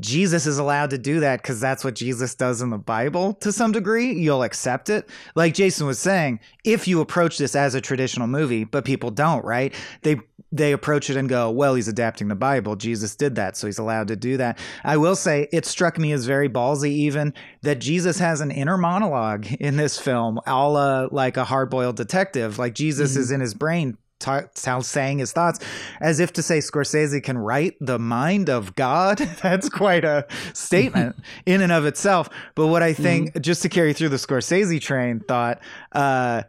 [0.00, 3.50] Jesus is allowed to do that because that's what Jesus does in the Bible to
[3.52, 4.12] some degree.
[4.12, 5.08] You'll accept it.
[5.34, 9.44] Like Jason was saying, if you approach this as a traditional movie, but people don't,
[9.44, 9.74] right?
[10.02, 12.74] They they approach it and go, well, he's adapting the Bible.
[12.74, 14.58] Jesus did that, so he's allowed to do that.
[14.82, 18.78] I will say it struck me as very ballsy, even that Jesus has an inner
[18.78, 22.58] monologue in this film, a la like a hard boiled detective.
[22.58, 23.18] Like Jesus Mhm.
[23.18, 23.98] is in his brain.
[24.18, 25.60] T- t- saying his thoughts
[26.00, 29.18] as if to say Scorsese can write the mind of God.
[29.42, 32.28] That's quite a statement in and of itself.
[32.54, 35.60] But what I think, just to carry through the Scorsese train thought,
[35.92, 36.42] uh,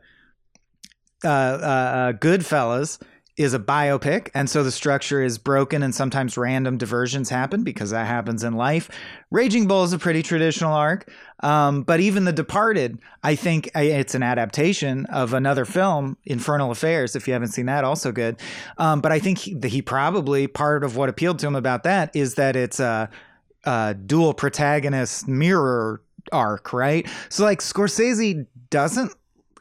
[1.24, 3.00] uh, uh, uh, Goodfellas
[3.40, 7.92] is a biopic, and so the structure is broken, and sometimes random diversions happen because
[7.92, 8.90] that happens in life.
[9.32, 14.14] Raging Bull is a pretty traditional arc, um, but even The Departed, I think it's
[14.14, 17.16] an adaptation of another film, Infernal Affairs.
[17.16, 18.36] If you haven't seen that, also good.
[18.78, 22.14] Um, but I think he, he probably part of what appealed to him about that
[22.14, 23.10] is that it's a,
[23.64, 26.02] a dual protagonist mirror
[26.34, 27.08] arc, right?
[27.30, 29.14] So like Scorsese doesn't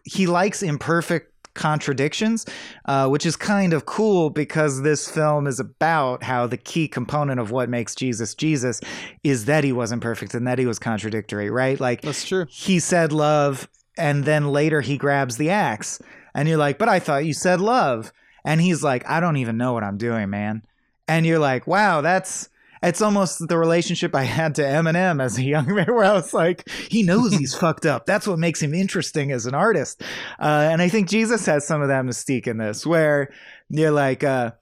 [0.03, 2.47] he likes imperfect contradictions,
[2.87, 7.39] uh, which is kind of cool because this film is about how the key component
[7.41, 8.81] of what makes Jesus Jesus
[9.25, 11.79] is that he wasn't perfect and that he was contradictory, right?
[11.79, 12.47] Like That's true.
[12.49, 13.69] he said love
[13.99, 16.01] and then later he grabs the axe
[16.35, 18.13] and you're like, but I thought you said love.
[18.45, 20.63] And he's like, I don't even know what I'm doing, man.
[21.09, 22.49] And you're like, wow, that's
[22.83, 26.33] it's almost the relationship I had to Eminem as a young man, where I was
[26.33, 28.07] like, he knows he's fucked up.
[28.07, 30.03] That's what makes him interesting as an artist.
[30.39, 33.31] Uh, and I think Jesus has some of that mystique in this, where
[33.69, 34.53] you're like, uh,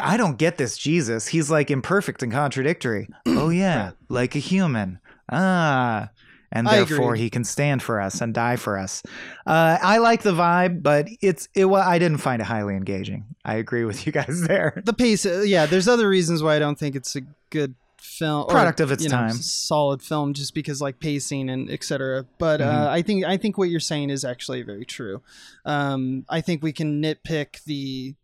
[0.00, 1.28] I don't get this Jesus.
[1.28, 3.08] He's like imperfect and contradictory.
[3.26, 5.00] oh yeah, like a human.
[5.30, 6.10] Ah.
[6.50, 7.20] And I therefore agree.
[7.20, 9.02] he can stand for us and die for us.
[9.46, 11.66] Uh, I like the vibe, but it's it.
[11.66, 13.26] wa- I didn't find it highly engaging.
[13.44, 14.80] I agree with you guys there.
[14.84, 15.66] The pace, uh, yeah.
[15.66, 19.02] There's other reasons why I don't think it's a good film, or, Product of its
[19.02, 19.32] you know, time.
[19.32, 22.24] solid film, just because like pacing and etc.
[22.38, 22.66] But Mhm.
[22.66, 25.20] uh, I think I think what you're saying is actually very true.
[25.66, 28.14] Um, I think we can nitpick the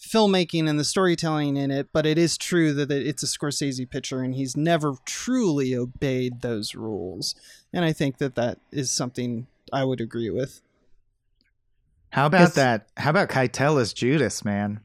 [0.00, 4.22] filmmaking and the storytelling in it, but it is true that it's a Scorsese picture,
[4.22, 7.34] and he's never truly obeyed those rules.
[7.72, 10.60] And I think that that is something I would agree with.
[12.10, 12.88] How about It's- that?
[12.96, 14.80] How about Keitel as Judas, man?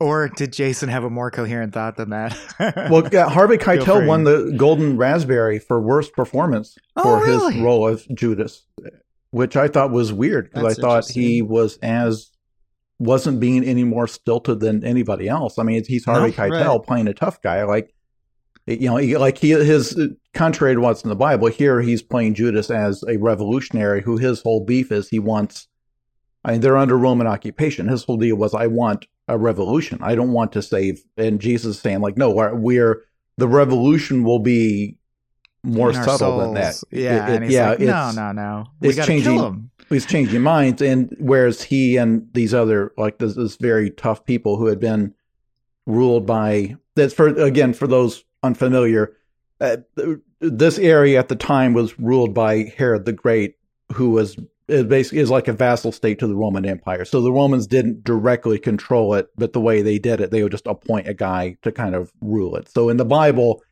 [0.00, 2.36] Or did Jason have a more coherent thought than that?
[2.90, 7.54] Well, yeah, Harvey Keitel won the Golden Raspberry for worst performance Oh, for really?
[7.54, 8.64] his role of Judas,
[9.30, 12.30] which I thought was weird because I thought he was as
[12.98, 15.58] wasn't being any more stilted than anybody else.
[15.58, 16.86] I mean, he's Harvey No, Keitel right.
[16.86, 17.92] playing a tough guy, like
[18.66, 21.48] you know, he, like he his uh, contrary to what's in the Bible.
[21.48, 25.68] Here, he's playing Judas as a revolutionary who his whole beef is he wants.
[26.44, 27.88] I mean, they're under Roman occupation.
[27.88, 29.98] His whole deal was, I want a revolution.
[30.02, 31.02] I don't want to save.
[31.16, 33.02] And Jesus is saying, like, no, we're, we're
[33.38, 34.98] the revolution will be
[35.64, 36.74] more subtle than that.
[36.74, 36.84] souls.
[36.92, 38.64] Yeah, It- it- and he's yeah, like, no, no, no.
[38.80, 39.70] We it's got to changing- kill him.
[39.88, 40.82] He's changing minds.
[40.82, 45.14] And whereas he and these other like this, this very tough people who had been
[45.86, 49.16] ruled by that's for again for those unfamiliar
[49.60, 49.78] uh,
[50.40, 53.54] this area at the time was ruled by herod the great
[53.94, 57.06] who was basically is like a vassal state to the roman empire.
[57.06, 60.52] So the romans didn't directly control it but the way they did it they would
[60.52, 62.68] just appoint a guy to kind of rule it.
[62.68, 63.62] So in the bible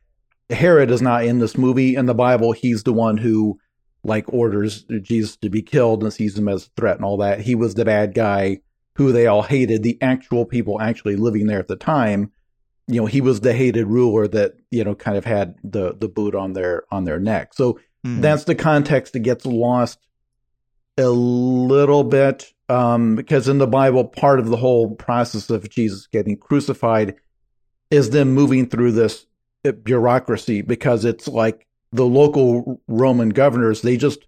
[0.49, 1.95] herod is not in this movie.
[1.95, 3.59] In the bible he's the one who
[4.03, 7.41] like orders Jesus to be killed and sees him as a threat and all that.
[7.41, 8.59] He was the bad guy
[8.95, 9.83] who they all hated.
[9.83, 12.31] The actual people actually living there at the time,
[12.87, 16.07] you know, he was the hated ruler that you know kind of had the the
[16.07, 17.53] boot on their on their neck.
[17.53, 18.21] So Mhm.
[18.21, 19.99] that's the context that gets lost
[20.97, 26.07] a little bit um, because in the Bible, part of the whole process of Jesus
[26.07, 27.15] getting crucified
[27.91, 29.25] is them moving through this
[29.83, 34.19] bureaucracy because it's like the local Roman governors they just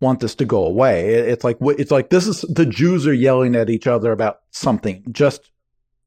[0.00, 1.14] want this to go away.
[1.14, 5.04] It's like it's like this is the Jews are yelling at each other about something.
[5.10, 5.50] Just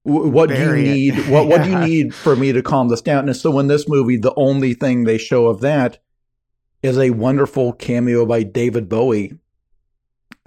[0.04, 0.94] what do you Bury it.
[0.94, 1.14] need?
[1.30, 3.28] What what do you need for me to calm this down?
[3.28, 6.00] And so in this movie, the only thing they show of that
[6.82, 9.34] is a wonderful cameo by David Bowie.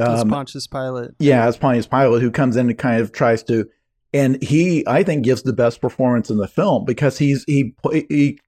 [0.01, 1.11] As Um, Pontius Pilate.
[1.21, 3.69] yeah, as Pontius Pilate, who comes in and kind of tries to,
[4.13, 7.75] and he, I think, gives the best performance in the film because he's he
[8.09, 8.41] he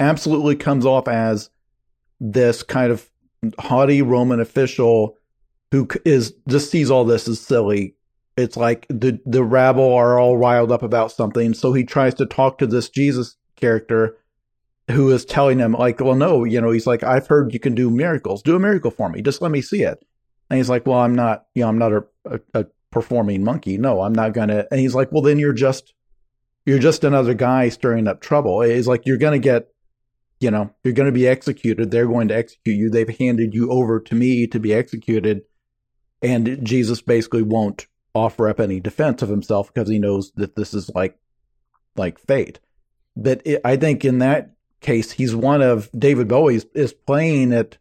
[0.00, 1.50] absolutely comes off as
[2.18, 3.08] this kind of
[3.58, 5.16] haughty Roman official
[5.70, 7.94] who is just sees all this as silly.
[8.36, 12.26] It's like the the rabble are all riled up about something, so he tries to
[12.26, 14.16] talk to this Jesus character
[14.90, 17.74] who is telling him like, well, no, you know, he's like, I've heard you can
[17.74, 18.42] do miracles.
[18.42, 19.22] Do a miracle for me.
[19.22, 20.04] Just let me see it.
[20.48, 23.78] And he's like, well, I'm not, you know, I'm not a, a, a performing monkey.
[23.78, 24.66] No, I'm not gonna.
[24.70, 25.94] And he's like, well, then you're just,
[26.66, 28.62] you're just another guy stirring up trouble.
[28.62, 29.68] He's like, you're gonna get,
[30.40, 31.90] you know, you're gonna be executed.
[31.90, 32.90] They're going to execute you.
[32.90, 35.42] They've handed you over to me to be executed,
[36.22, 40.74] and Jesus basically won't offer up any defense of himself because he knows that this
[40.74, 41.16] is like
[41.96, 42.58] like fate.
[43.16, 47.78] But it, I think in that case, he's one of David Bowie's is playing it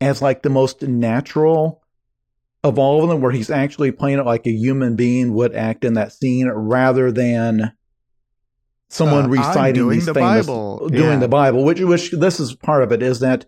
[0.00, 1.82] as like the most natural
[2.62, 5.84] of all of them, where he's actually playing it like a human being would act
[5.84, 7.72] in that scene, rather than
[8.90, 10.88] someone Uh, reciting these the famous Bible.
[10.88, 11.16] doing Yeah.
[11.18, 11.64] the Bible.
[11.64, 13.46] Which which this is part of it is that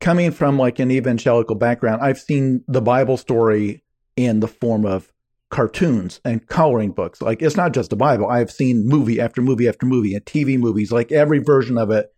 [0.00, 3.82] coming from like an evangelical background, I've seen the Bible story
[4.16, 5.10] in the form of
[5.50, 7.20] cartoons and coloring books.
[7.22, 8.26] Like it's not just the Bible.
[8.26, 12.12] I've seen movie after movie after movie and TV movies, like every version of it,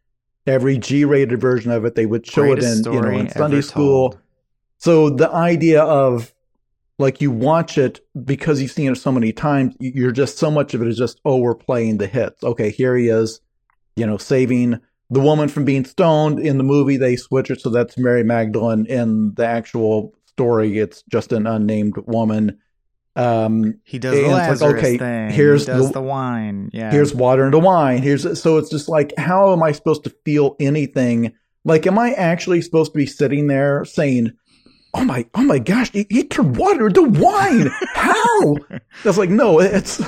[0.46, 1.94] every G-rated version of it.
[1.94, 4.10] They would show Greatest it in you know in Sunday school.
[4.10, 4.18] told.
[4.78, 6.33] So the idea of
[6.98, 10.74] like you watch it because you've seen it so many times, you're just so much
[10.74, 12.42] of it is just oh we're playing the hits.
[12.44, 13.40] Okay, here he is,
[13.96, 14.80] you know, saving
[15.10, 16.96] the woman from being stoned in the movie.
[16.96, 18.86] They switch it so that's Mary Magdalene.
[18.86, 22.58] In the actual story, it's just an unnamed woman.
[23.16, 25.30] Um, He does the Lazarus like, okay, thing.
[25.30, 26.70] here's he does the- the, wine.
[26.72, 26.90] Yeah.
[26.90, 28.02] here's water into wine.
[28.02, 31.32] Here's so it's just like how am I supposed to feel anything?
[31.64, 34.32] Like, am I actually supposed to be sitting there saying,
[34.94, 37.68] "Oh my, oh my gosh, he, he turned water into wine"?
[37.94, 38.56] How?
[39.04, 40.00] That's like no, it's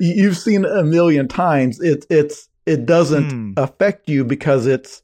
[0.00, 1.80] you've seen it a million times.
[1.80, 3.52] It's it's it doesn't Hmm.
[3.56, 5.02] affect you because it's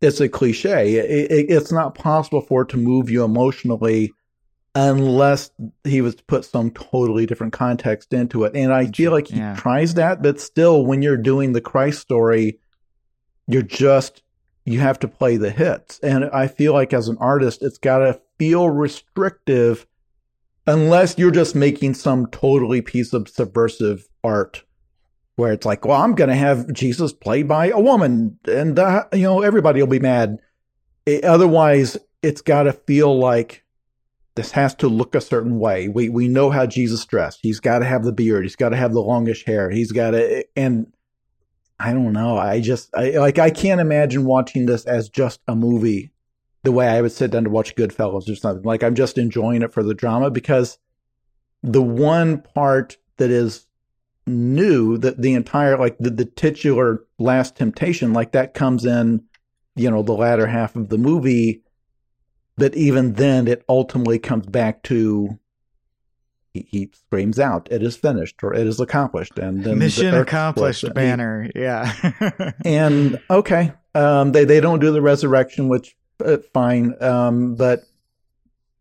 [0.00, 0.94] it's a cliche.
[0.96, 4.12] It, it, it's not possible for it to move you emotionally
[4.74, 5.50] unless
[5.84, 8.54] he was to put some totally different context into it.
[8.54, 9.54] And I feel like he Yeah.
[9.56, 12.58] tries that, but still, when you're doing the Christ story,
[13.48, 14.22] you're just
[14.66, 15.98] you have to play the hits.
[16.00, 19.86] And I feel like as an artist, it's got to feel restrictive
[20.66, 24.64] unless you're just making some totally piece of subversive art
[25.36, 29.04] where it's like, well, I'm going to have Jesus played by a woman and, uh,
[29.12, 30.38] you know, everybody will be mad.
[31.04, 33.62] It- otherwise, it's got to feel like
[34.34, 35.88] this has to look a certain way.
[35.88, 37.40] We, we know how Jesus dressed.
[37.42, 38.44] He's got to have the beard.
[38.44, 39.70] He's got to have the longish hair.
[39.70, 40.92] He's got to, and
[41.78, 42.36] I don't know.
[42.36, 46.10] I just, I like, I can't imagine watching this as just a movie
[46.62, 48.64] the way I would sit down to watch Goodfellas or something.
[48.64, 50.78] Like, I'm just enjoying it for the drama because
[51.62, 53.66] the one part that is
[54.26, 59.22] new that the entire like the, the titular last temptation like that comes in
[59.76, 61.62] you know the latter half of the movie
[62.56, 65.38] but even then it ultimately comes back to
[66.52, 71.48] he, he screams out it is finished or it is accomplished and Mission accomplished banner.
[71.54, 72.52] Yeah.
[72.64, 77.80] and okay um they they don't do the resurrection which uh, fine um but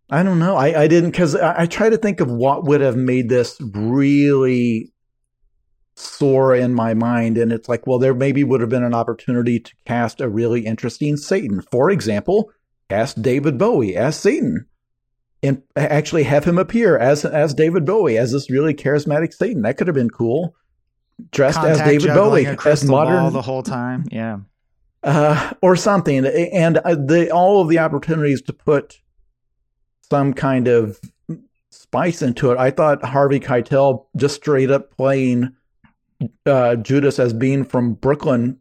[0.09, 2.81] i don't know i i didn't because I, I try to think of what would
[2.81, 4.91] have made this really
[5.95, 9.59] soar in my mind and it's like well there maybe would have been an opportunity
[9.59, 12.51] to cast a really interesting satan for example
[12.89, 14.65] cast david bowie as satan
[15.41, 19.77] and actually have him appear as as david bowie as this really charismatic satan that
[19.77, 20.53] could have been cool
[21.31, 24.05] dressed as david bowie as modern ball the whole time.
[24.11, 24.39] Yeah.
[25.05, 26.25] Uh, or something.
[26.25, 28.99] And uh, the all of the opportunities to put
[30.09, 30.99] some kind of
[31.71, 32.57] spice into it.
[32.57, 35.53] I thought Harvey Keitel just straight up playing
[36.45, 38.59] uh, Judas as being from Brooklyn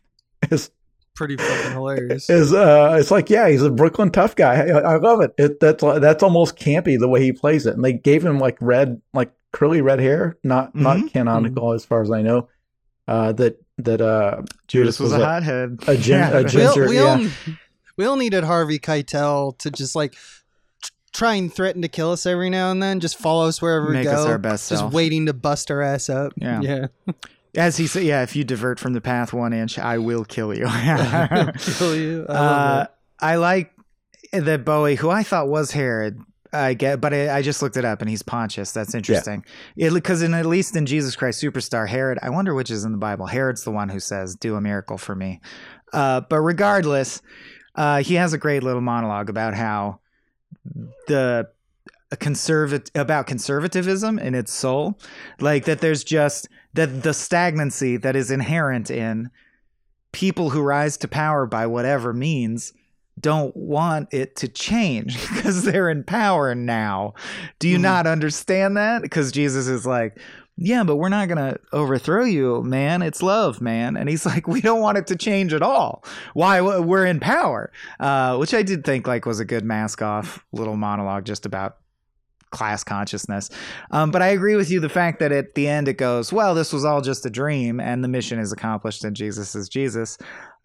[0.50, 0.70] is
[1.14, 2.28] Pretty fucking hilarious.
[2.28, 4.68] is uh, it's like yeah, he's a Brooklyn tough guy.
[4.68, 5.32] I, I love it.
[5.38, 5.60] it.
[5.60, 7.74] That's that's almost campy the way he plays it.
[7.74, 11.12] And they gave him like red, like curly red hair, not not Mhm.
[11.12, 12.48] canonical as far as I know.
[13.08, 15.78] Uh, that that uh, Judas was, a hothead.
[15.86, 17.02] a gin- a we, all, ginger, we, yeah.
[17.02, 17.26] all,
[17.96, 20.12] we all needed Harvey Keitel to just like
[20.82, 23.00] t- try and threaten to kill us every now and then.
[23.00, 24.18] Just follow us wherever Make we go.
[24.22, 24.92] us our best just self.
[24.92, 26.32] waiting to bust our ass up.
[26.36, 26.60] Yeah.
[26.60, 26.86] yeah.
[27.54, 30.54] As he said, yeah, if you divert from the path one inch, I will kill
[30.54, 30.66] you.
[31.58, 32.26] Kill you.
[32.28, 32.86] I uh.
[33.18, 33.72] I like
[34.32, 36.20] that Bowie, who I thought was Herod.
[36.56, 38.72] I get, but I, I just looked it up, and he's Pontius.
[38.72, 39.44] That's interesting.
[39.76, 42.18] Because in at least in Jesus Christ Superstar, Herod.
[42.22, 43.26] I wonder which is in the Bible.
[43.26, 45.40] Herod's the one who says, "Do a miracle for me."
[45.92, 47.22] Uh, but regardless,
[47.74, 50.00] uh, he has a great little monologue about how
[51.06, 51.48] the
[52.12, 54.98] a conservat about conservatism in its soul,
[55.40, 55.80] like that.
[55.80, 59.30] There's just that the stagnancy that is inherent in
[60.12, 62.72] people who rise to power by whatever means
[63.20, 67.14] don't want it to change because they're in power now.
[67.58, 67.82] Do you Mhm.
[67.82, 69.02] not understand that?
[69.02, 70.18] Because Jesus is like,
[70.58, 73.02] yeah, but we're not going to overthrow you, man.
[73.02, 73.96] It's love, man.
[73.96, 76.04] And he's like, we don't want it to change at all.
[76.34, 76.60] Why?
[76.60, 77.70] We're in power.
[78.00, 81.76] Uh, which I did think like was a good mask off little monologue just about
[82.50, 83.50] class consciousness.
[83.90, 84.80] Um, but I agree with you.
[84.80, 87.80] The fact that at the end it goes, well, this was all just a dream
[87.80, 90.16] and the mission is accomplished and Jesus is Jesus.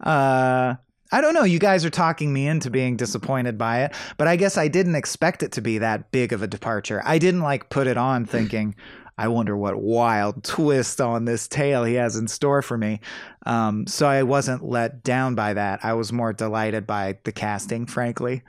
[0.02, 0.76] Uh,
[1.12, 1.44] I don't know.
[1.44, 4.94] You guys are talking me into being disappointed by it, but I guess I didn't
[4.94, 7.02] expect it to be that big of a departure.
[7.04, 8.74] I didn't like put it on thinking,
[9.18, 13.00] I wonder what wild twist on this tale he has in store for me.
[13.44, 15.80] Um, so I wasn't let down by that.
[15.84, 18.42] I was more delighted by the casting, frankly.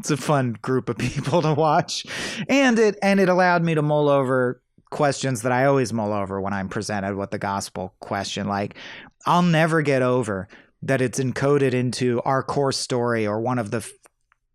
[0.00, 2.04] It's a fun group of people to watch,
[2.48, 4.60] and it and it allowed me to mull over
[4.90, 8.48] questions that I always mull over when I'm presented with the gospel question.
[8.48, 8.76] Like,
[9.26, 10.48] I'll never get over
[10.82, 13.90] that it's encoded into our core story or one of the f-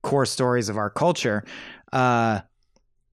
[0.01, 1.43] core stories of our culture.
[1.91, 2.41] Uh,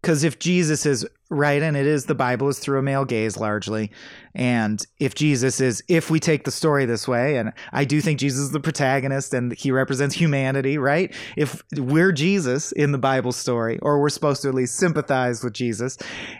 [0.01, 3.37] because if Jesus is right, and it is the Bible is through a male gaze
[3.37, 3.91] largely,
[4.35, 8.19] and if Jesus is, if we take the story this way, and I do think
[8.19, 11.15] Jesus is the protagonist and he represents humanity, right?
[11.37, 15.53] If we're Jesus in the Bible story, or we're supposed to at least sympathize with
[15.53, 15.99] Jesus,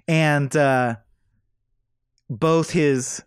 [0.09, 0.97] and uh,
[2.31, 3.23] both his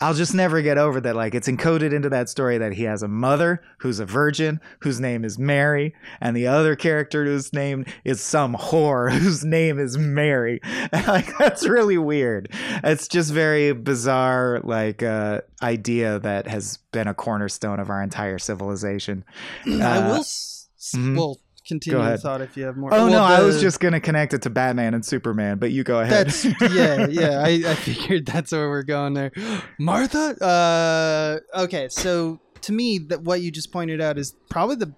[0.00, 1.16] I'll just never get over that.
[1.16, 5.00] Like it's encoded into that story that he has a mother who's a virgin, whose
[5.00, 9.96] name is Mary, and the other character whose name is some whore whose name is
[9.96, 10.60] Mary.
[10.92, 12.50] And like that's really weird.
[12.84, 18.38] It's just very bizarre, like uh, idea that has been a cornerstone of our entire
[18.38, 19.24] civilization.
[19.66, 20.16] I Uh, will.
[20.20, 21.16] S- mhm.
[21.16, 22.20] Well, continue the ahead.
[22.20, 22.92] thought if you have more.
[22.92, 25.84] Oh Well, no, I was just gonna connect it to Batman and Superman, but you
[25.84, 26.26] go ahead.
[26.26, 26.44] That's
[26.74, 27.40] yeah, yeah.
[27.40, 29.32] I, I figured that's where we're going there.
[29.78, 30.42] Martha.
[30.42, 34.94] Uh, okay, so to me, that what you just pointed out is probably the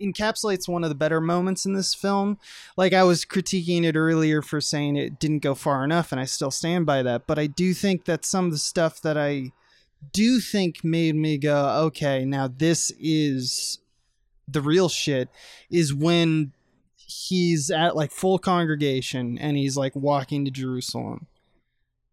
[0.00, 2.38] encapsulates one of the better moments in this film.
[2.76, 6.24] Like I was critiquing it earlier for saying it didn't go far enough, and I
[6.24, 7.26] still stand by that.
[7.26, 9.52] But I do think that some of the stuff that I
[10.12, 13.78] do think made me go, okay, now this is
[14.52, 15.28] the real shit,
[15.70, 16.52] is when
[16.96, 21.26] he's at like full congregation and he's like walking to Jerusalem.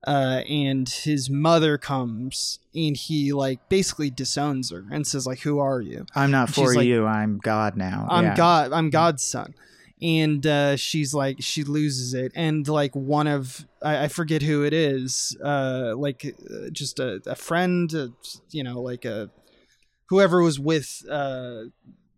[0.05, 5.59] Uh, and his mother comes and he like basically disowns her and says like who
[5.59, 7.05] are you I'm not for like- you.
[7.05, 8.07] I'm God now.
[8.09, 8.35] i'm Yeah.
[8.35, 9.55] god i'm god's son
[10.01, 14.63] and uh, she's like she loses it and like one of i, I forget who
[14.63, 18.09] it is uh, like uh, just a, a friend uh,
[18.51, 19.31] you know like a
[20.09, 21.63] whoever was with uh,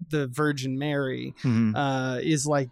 [0.09, 1.73] the virgin mary Mhm.
[1.75, 2.69] uh, is like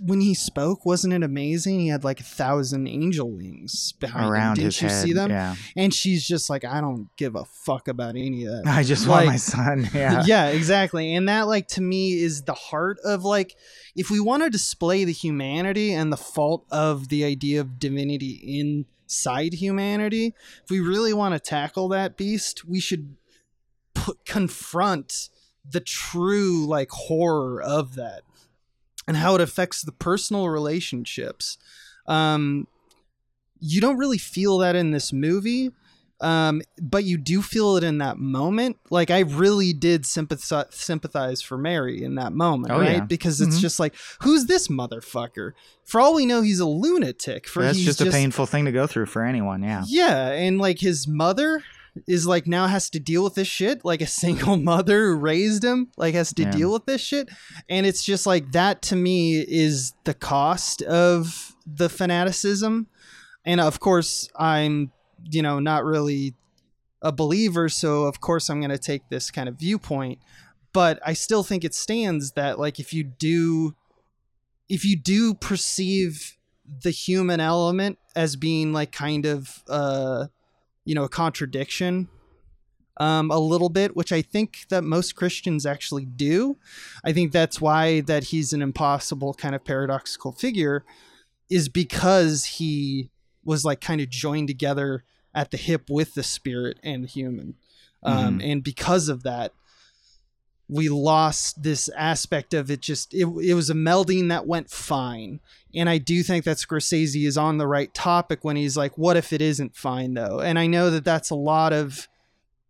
[0.00, 4.58] when he spoke wasn't it amazing he had like a thousand angel wings behind around
[4.58, 5.04] him his didn't you head.
[5.04, 5.54] see them Yeah.
[5.76, 9.06] and she's just like i don't give a fuck about any of that I just
[9.06, 9.88] want my son.
[9.94, 10.22] Yeah.
[10.26, 13.56] yeah exactly and that like to me is the heart of like
[13.94, 18.40] if we want to display the humanity and the fault of the idea of divinity
[18.60, 23.16] inside humanity if we really want to tackle that beast we should
[23.94, 25.28] put, confront
[25.68, 28.22] the true like horror of that
[29.06, 31.58] and how it affects the personal relationships
[32.06, 32.66] um
[33.60, 35.70] you don't really feel that in this movie
[36.20, 38.76] um, but you do feel it in that moment.
[38.90, 42.92] Like I really did sympathize sympathize for Mary in that moment, Oh, right?
[42.92, 43.00] yeah.
[43.00, 43.60] Because it's Mhm.
[43.60, 45.50] just like, who's this motherfucker?
[45.84, 47.48] For all we know, he's a lunatic.
[47.48, 49.64] For That's he's just, a painful thing to go through for anyone.
[49.64, 49.82] Yeah.
[49.88, 51.64] yeah, and like his mother
[52.06, 53.84] is like now has to deal with this shit.
[53.84, 56.50] Like a single mother who raised him, like has to Yeah.
[56.50, 57.28] deal with this shit.
[57.68, 62.86] And it's just like that to me is the cost of the fanaticism.
[63.44, 64.92] And of course, I'm,
[65.30, 66.34] you know, not really
[67.02, 70.20] a believer, so of course I'm going to take this kind of viewpoint.
[70.72, 73.74] But I still think it stands that like if you do
[74.68, 76.38] if you do perceive
[76.82, 80.28] the human element as being like kind of uh
[80.84, 82.08] you know a contradiction
[82.98, 86.56] um a little bit which i think that most christians actually do.
[87.04, 90.84] I think that's why that he's an impossible kind of paradoxical figure
[91.50, 93.10] is because he
[93.44, 95.04] was like kind of joined together
[95.34, 97.54] at the hip with the spirit and the human.
[98.02, 99.52] Um and because of that
[100.72, 105.38] we lost this aspect of it just it, it was a melding that went fine
[105.74, 109.16] and i do think that scorsese is on the right topic when he's like what
[109.16, 112.08] if it isn't fine though and i know that that's a lot of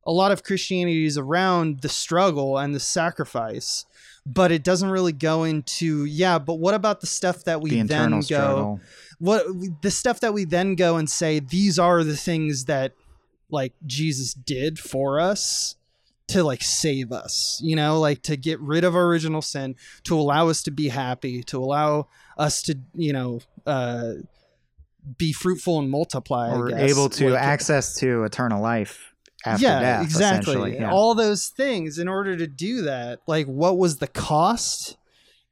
[0.04, 3.86] a lot of christianity is around the struggle and the sacrifice
[4.26, 7.82] but it doesn't really go into yeah but what about the stuff that we the
[7.84, 8.80] then go struggle.
[9.18, 9.46] what
[9.82, 12.94] the stuff that we then go and say these are the things that
[13.50, 15.76] like Jesus did for us
[16.32, 20.18] to like save us, you know, like to get rid of our original sin, to
[20.18, 24.14] allow us to be happy, to allow us to, you know, uh
[25.18, 26.68] be fruitful and multiply.
[26.68, 26.90] Guess.
[26.92, 29.12] able to Like, access to eternal life
[29.44, 30.04] after yeah, death.
[30.04, 30.74] exactly.
[30.78, 30.92] Yeah.
[30.92, 34.96] All those things in order to do that, like what was the cost?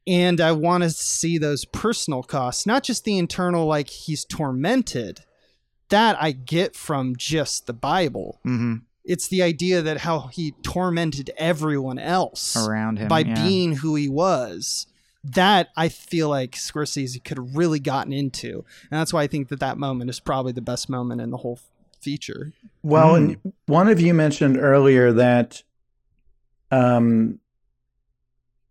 [0.07, 5.21] And I want to see those personal costs, not just the internal, like he's tormented.
[5.89, 8.39] That I get from just the Bible.
[8.43, 13.33] hmm it's the idea that how he tormented everyone else around him by yeah.
[13.43, 14.87] being who he was.
[15.23, 19.49] That I feel like Scorsese could have really gotten into, and that's why I think
[19.49, 21.59] that that moment is probably the best moment in the whole
[22.01, 22.53] feature.
[22.81, 23.37] Well, and
[23.67, 25.61] one of you mentioned earlier that
[26.71, 27.39] um,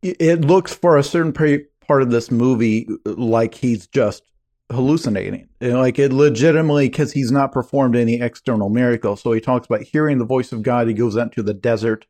[0.02, 4.24] it- it looks for a certain part of this movie like he's just
[4.70, 5.48] hallucinating.
[5.60, 9.16] Like it legitimately, because he's not performed any external miracle.
[9.16, 10.88] So he talks about hearing the voice of God.
[10.88, 12.06] He goes out to the desert,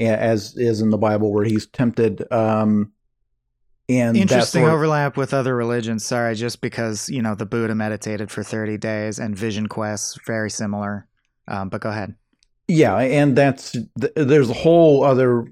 [0.00, 2.30] as is in the Bible, where he's tempted.
[2.32, 2.92] Um,
[3.88, 6.04] and Interesting sort- overlap with other religions.
[6.04, 10.50] Sorry, just because you know the Buddha meditated for thirty days and Vision quests very
[10.50, 11.06] similar.
[11.48, 12.14] Um, but go ahead.
[12.68, 15.46] Yeah, and that's th- there's a whole other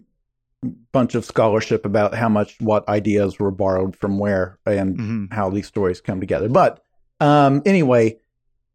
[0.93, 5.49] bunch of scholarship about how much what ideas were borrowed from where and hmm how
[5.49, 6.49] these stories come together.
[6.49, 6.83] But
[7.21, 8.19] um, anyway,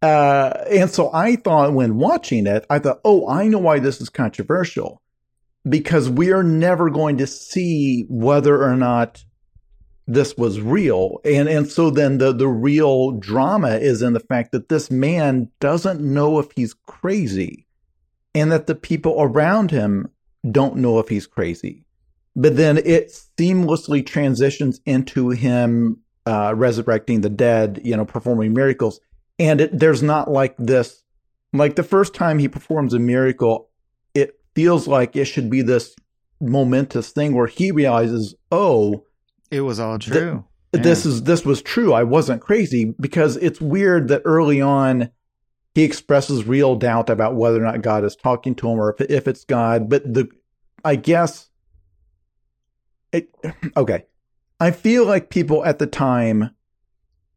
[0.01, 3.99] uh, and so I thought when watching it, I thought, oh, I know why this
[3.99, 5.01] is controversial
[5.67, 9.23] because we are never going to see whether or not
[10.07, 14.51] this was real and and so then the the real drama is in the fact
[14.51, 17.65] that this man doesn't know if he's crazy
[18.35, 20.07] and that the people around him
[20.51, 21.83] don't know if he's crazy
[22.35, 28.99] but then it seamlessly transitions into him uh, resurrecting the dead you know performing miracles
[29.39, 31.03] and it, there's not like this
[31.53, 33.69] like the first time he performs a miracle
[34.13, 35.95] it feels like it should be this
[36.41, 39.03] momentous thing where he realizes oh
[39.51, 40.43] It was all true.
[40.73, 41.11] this Yeah.
[41.11, 41.93] is this was true.
[41.93, 45.09] I wasn't crazy because it's weird that early on
[45.75, 49.09] he expresses real doubt about whether or not God is talking to him or if,
[49.09, 49.89] if it's God.
[49.89, 50.29] But the
[50.83, 51.49] I guess
[53.11, 53.29] it
[53.77, 54.05] okay.
[54.59, 56.51] I feel like people at the time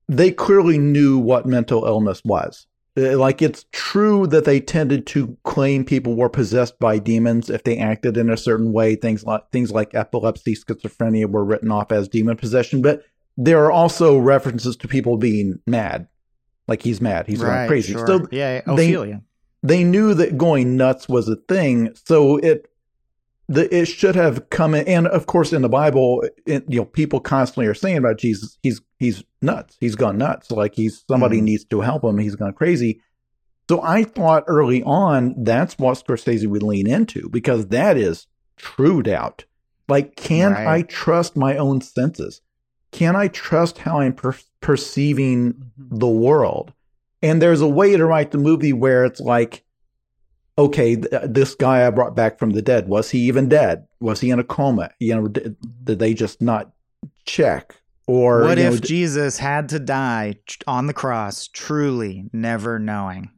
[0.09, 2.67] they clearly knew what mental illness was.
[2.97, 7.65] Uh, Like it's true that they tended to claim people were possessed by demons if
[7.65, 8.95] they acted in a certain way.
[8.95, 13.03] Things like things like epilepsy, schizophrenia were written off as demon possession, but
[13.37, 16.09] there are also references to people being mad,
[16.69, 17.93] like he's mad, he's going right, crazy.
[17.95, 18.07] Sure.
[18.07, 19.23] So yeah, they- Ophelia.
[19.63, 22.71] they knew that going nuts was a thing, so it
[23.49, 24.87] the it should have come in.
[24.87, 28.59] And of course, in the Bible, it, you know, people constantly are saying about Jesus,
[28.63, 30.51] he's he's nuts, he's gone nuts.
[30.51, 31.45] Like he's somebody Mhm.
[31.45, 33.01] needs to help him, he's gone crazy.
[33.71, 39.03] So I thought early on that's what Scorsese would lean into because that is true
[39.03, 39.45] doubt.
[39.89, 40.67] Like, can Right.
[40.67, 42.41] I trust my own senses?
[42.93, 45.99] Can I trust how I'm per- perceiving Mm-hmm.
[45.99, 46.73] the world.
[47.23, 49.65] And there's a way to write the movie where it's like,
[50.57, 53.87] okay, th- this guy I brought back from the dead, was he even dead?
[54.01, 54.91] Was he in a coma?
[55.01, 56.73] You know, did, did they just not
[57.25, 57.75] check?
[58.07, 60.37] Or what know, if d- Jesus had to die
[60.67, 63.31] on the cross, truly never knowing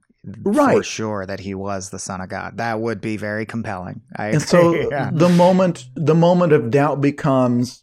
[0.44, 0.84] for Right.
[0.84, 2.58] sure that he was the Son of God?
[2.58, 4.02] That would be very compelling.
[4.16, 5.10] I and so yeah.
[5.12, 7.82] the moment the moment of doubt becomes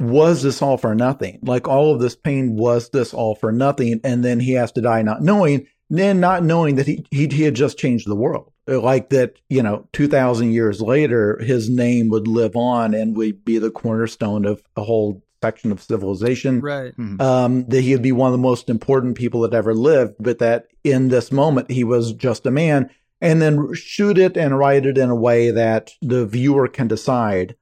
[0.00, 1.40] was this all for nothing?
[1.42, 4.00] Like all of this pain was this all for nothing?
[4.04, 7.42] And then he has to die not knowing then not knowing that he he, he
[7.44, 8.52] had just changed the world.
[8.66, 13.58] Like that you know 2000 years later his name would live on and would be
[13.58, 16.60] the cornerstone of a whole section of civilization.
[16.60, 16.94] Right.
[16.96, 17.20] Mhm.
[17.22, 20.38] um, that he would be one of the most important people that ever lived, but
[20.40, 22.90] that in this moment he was just a man,
[23.20, 27.56] and then shoot it and write it in a way that the viewer can decide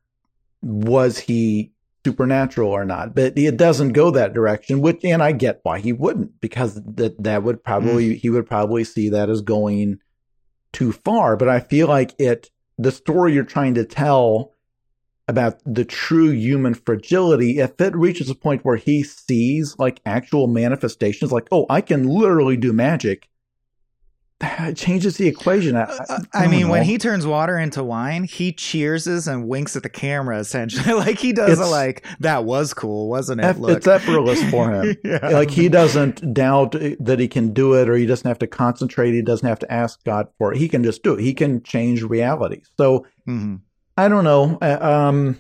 [0.63, 1.71] was he
[2.07, 3.15] supernatural or not.
[3.15, 7.21] But it doesn't go that direction, which and I get why he wouldn't, because that
[7.25, 8.17] that would probably mm.
[8.21, 9.99] he would probably see that as going
[10.73, 11.37] too far.
[11.37, 14.53] But I feel like it the story you're trying to tell
[15.29, 20.47] about the true human fragility, if it reaches a point where he sees like actual
[20.47, 23.29] manifestations, like, oh, I can literally do magic,
[24.41, 25.77] that changes the equation.
[25.77, 29.77] I, Uh, I don't mean, when he turns water into wine, he cheerses and winks
[29.77, 30.93] at the camera, essentially.
[30.99, 33.45] like he does a like that was cool, wasn't it?
[33.45, 33.77] Eff- Look.
[33.79, 34.95] it's effortless for him.
[35.05, 35.29] Yeah.
[35.29, 39.13] like he doesn't doubt that he can do it or he doesn't have to concentrate
[39.13, 41.63] he doesn't have to ask god for it he can just do it he can
[41.63, 43.61] change reality so Mhm.
[43.97, 45.39] i don't know uh, um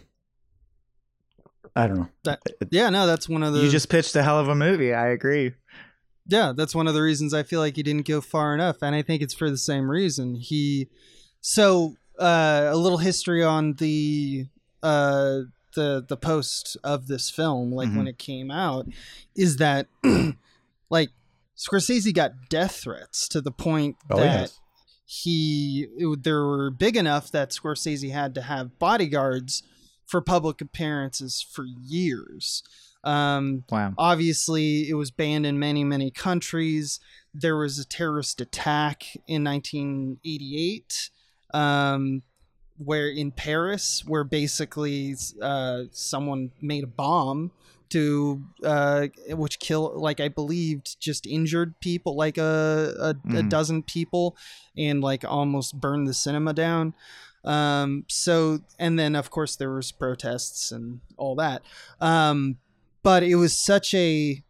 [1.74, 2.36] i don't know
[2.70, 4.94] Yeah, no, that's one of the You just pitched a hell of a movie.
[4.94, 5.52] I agree.
[6.28, 8.94] Yeah, that's one of the reasons I feel like he didn't go far enough, and
[8.94, 10.34] I think it's for the same reason.
[10.36, 10.88] He
[11.40, 14.46] so uh, a little history on the
[14.82, 15.40] uh,
[15.74, 18.86] the the post of this film, like when it came out,
[19.36, 19.86] is that
[20.90, 21.10] like
[21.56, 24.52] Scorsese got death threats to the point oh that
[25.04, 29.62] he it, there were big enough that Scorsese had to have bodyguards
[30.04, 32.62] for public appearances for years.
[33.04, 33.94] Um, Wow.
[33.98, 36.98] obviously, it was banned in many many countries.
[37.38, 41.10] there was a terrorist attack in 1988
[41.54, 42.22] um,
[42.78, 47.50] where in Paris, where basically uh, someone made a bomb
[47.88, 53.48] to uh, which kill like I believed just injured people like a a, a Mhm.
[53.48, 54.36] dozen people
[54.76, 56.94] and like almost burned the cinema down.
[57.44, 61.62] Um, so and then of course there was protests and all that.
[62.00, 62.58] Um,
[63.06, 64.42] but it was such a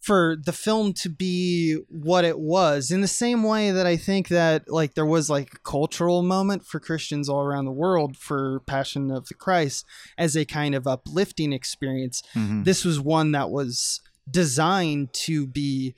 [0.00, 4.28] for the film to be what it was in the same way that I think
[4.28, 8.60] that like there was like a cultural moment for Christians all around the world for
[8.60, 9.84] Passion of the Christ
[10.16, 12.22] as a kind of uplifting experience.
[12.36, 12.64] Mhm.
[12.64, 15.96] This was one that was designed to be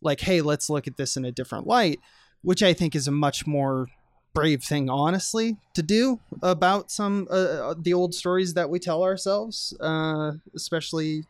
[0.00, 1.98] like, hey, let's look at this in a different light,
[2.42, 3.88] which I think is a much more
[4.36, 9.74] brave thing, honestly, to do about some uh, the old stories that we tell ourselves,
[9.80, 11.24] uh, especially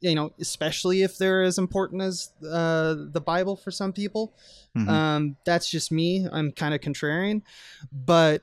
[0.00, 4.32] you know, especially if they're as important as uh, the Bible for some people.
[4.76, 4.88] Mhm.
[4.88, 6.26] Um, that's just me.
[6.32, 7.42] I'm kind of contrarian,
[7.92, 8.42] but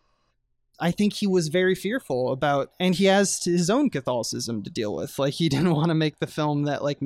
[0.79, 4.95] I think he was very fearful about, and he has his own Catholicism to deal
[4.95, 5.17] with.
[5.17, 6.99] Like he didn't want to make the film that like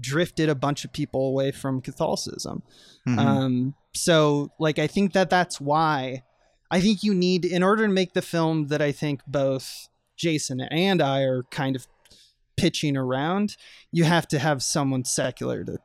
[0.00, 2.62] drifted a bunch of people away from Catholicism.
[3.06, 3.18] Mhm.
[3.18, 6.22] Um, so like I think that that's why
[6.72, 10.60] I think you need in order to make the film that I think both Jason
[10.60, 11.86] and I are kind of
[12.56, 13.56] pitching around,
[13.92, 15.78] you have to have someone secular to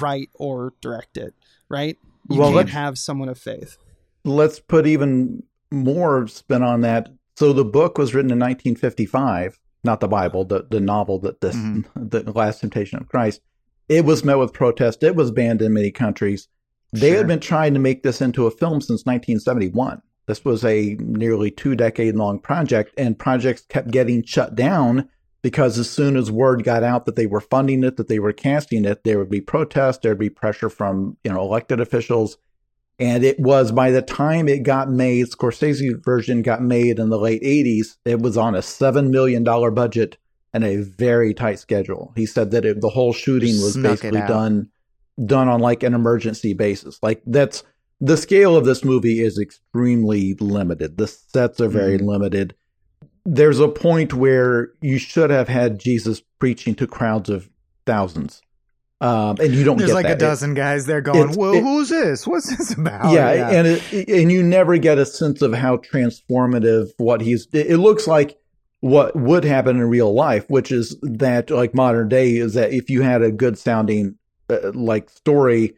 [0.00, 1.34] write or direct it,
[1.68, 1.98] right?
[2.30, 3.76] You Well, can't let's- have someone of faith.
[4.24, 7.10] let's put even more spin on that.
[7.36, 11.56] So the book was written in 1955, not the Bible, the, the novel that this
[11.56, 11.84] Mhm.
[11.96, 13.40] the Last Temptation of Christ.
[13.88, 15.02] It was met with protest.
[15.02, 16.48] It was banned in many countries.
[16.94, 17.18] They Sure.
[17.18, 20.00] had been trying to make this into a film since 1971.
[20.26, 25.08] This was a nearly two decade long project, and projects kept getting shut down
[25.42, 28.32] because as soon as word got out that they were funding it, that they were
[28.32, 32.38] casting it, there would be protests, there'd be pressure from you know elected officials,
[33.00, 37.18] and it was by the time it got made, Scorsese version got made in the
[37.18, 40.16] late 80s, it was on a $7 million budget
[40.52, 42.12] and a very tight schedule.
[42.14, 44.70] He said that it, the whole shooting was Snuck basically done
[45.24, 46.98] done on like an emergency basis.
[47.02, 47.62] Like that's
[48.00, 50.96] the scale of this movie is extremely limited.
[50.98, 52.06] The sets are very Mhm.
[52.06, 52.54] limited.
[53.24, 57.48] There's a point where you should have had Jesus preaching to crowds of
[57.86, 58.42] thousands.
[59.00, 60.12] Um, and you don't There's get like that.
[60.12, 62.26] a It- dozen guys there going, "Well, it- who's this?
[62.26, 66.88] What's this about?" yeah, and it, and you never get a sense of how transformative
[66.98, 67.46] what he's.
[67.52, 68.36] It it looks like
[68.80, 72.88] what would happen in real life, which is that like modern day is that if
[72.90, 74.14] you had a good sounding
[74.50, 75.74] uh, like story,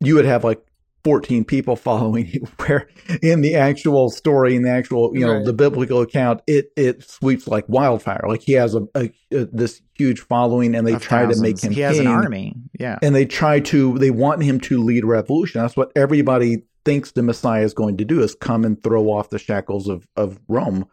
[0.00, 0.62] you would have like
[1.04, 2.40] 14 people following you.
[2.58, 2.88] Where
[3.22, 5.44] in the actual story, in the actual you know Right.
[5.44, 8.24] the biblical account, it it sweeps like wildfire.
[8.26, 11.60] Like he has a, a, a this huge following, and they Of try to make
[11.62, 11.72] him.
[11.72, 12.54] He has an army.
[12.78, 12.98] Yeah.
[13.02, 17.12] and they try to they want him to lead a revolution that's what everybody thinks
[17.12, 20.38] the messiah is going to do is come and throw off the shackles of of
[20.46, 20.86] rome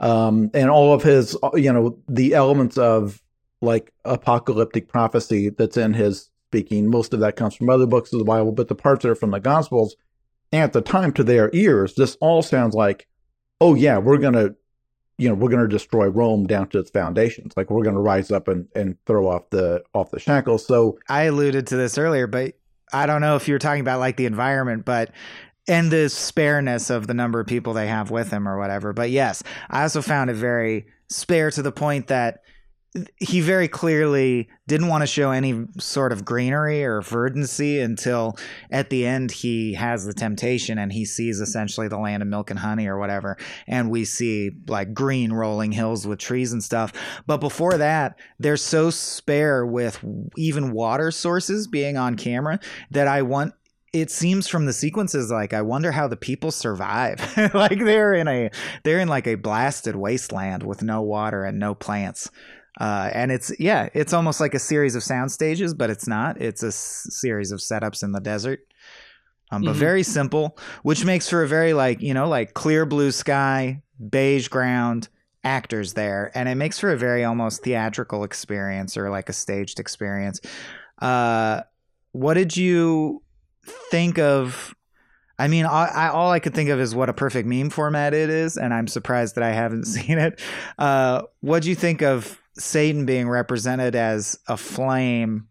[0.00, 3.20] um and all of his you know the elements of
[3.60, 8.18] like apocalyptic prophecy that's in his speaking most of that comes from other books of
[8.18, 9.96] the bible but the parts that are from the gospels
[10.52, 13.06] at the time to their ears this all sounds like
[13.60, 14.50] oh yeah we're gonna
[15.18, 18.48] you know we're gonna destroy rome down to its foundations like we're gonna rise up
[18.48, 22.54] and and throw off the off the shackles so I alluded to this earlier, but
[22.92, 25.10] I don't know if you were talking about like the environment, but
[25.66, 28.92] and the spareness of the number of people they have with them or whatever.
[28.92, 32.43] But yes, I also found it very spare to the point that
[33.16, 38.36] he very clearly didn't want to show any sort of greenery or verdancy until
[38.70, 42.50] at the end he has the temptation and he sees essentially the land of milk
[42.50, 43.36] and honey or whatever
[43.66, 46.92] and we see like green rolling hills with trees and stuff.
[47.26, 49.98] But before that they're so spare with
[50.36, 53.54] even water sources being on camera that i want
[53.92, 57.20] it seems from the sequences like i wonder how the people survive.
[57.54, 58.50] Like they're in a
[58.82, 62.30] they're in like a blasted wasteland with no water and no plants
[62.80, 66.40] uh, and it's yeah it's almost like a series of sound stages but it's not
[66.40, 68.60] it's a s- series of setups in the desert
[69.52, 69.78] um, but Mhm.
[69.78, 74.48] very simple which makes for a very like you know like clear blue sky beige
[74.48, 75.08] ground
[75.44, 79.78] actors there and it makes for a very almost theatrical experience or like a staged
[79.78, 80.40] experience
[81.00, 81.60] uh
[82.12, 83.22] what did you
[83.90, 84.74] think of
[85.36, 88.14] I mean, I, I, all I could think of is what a perfect meme format
[88.14, 90.40] it is, and I'm surprised that I haven't seen it.
[90.78, 95.48] Uh, what do you think of Satan being represented as a flame?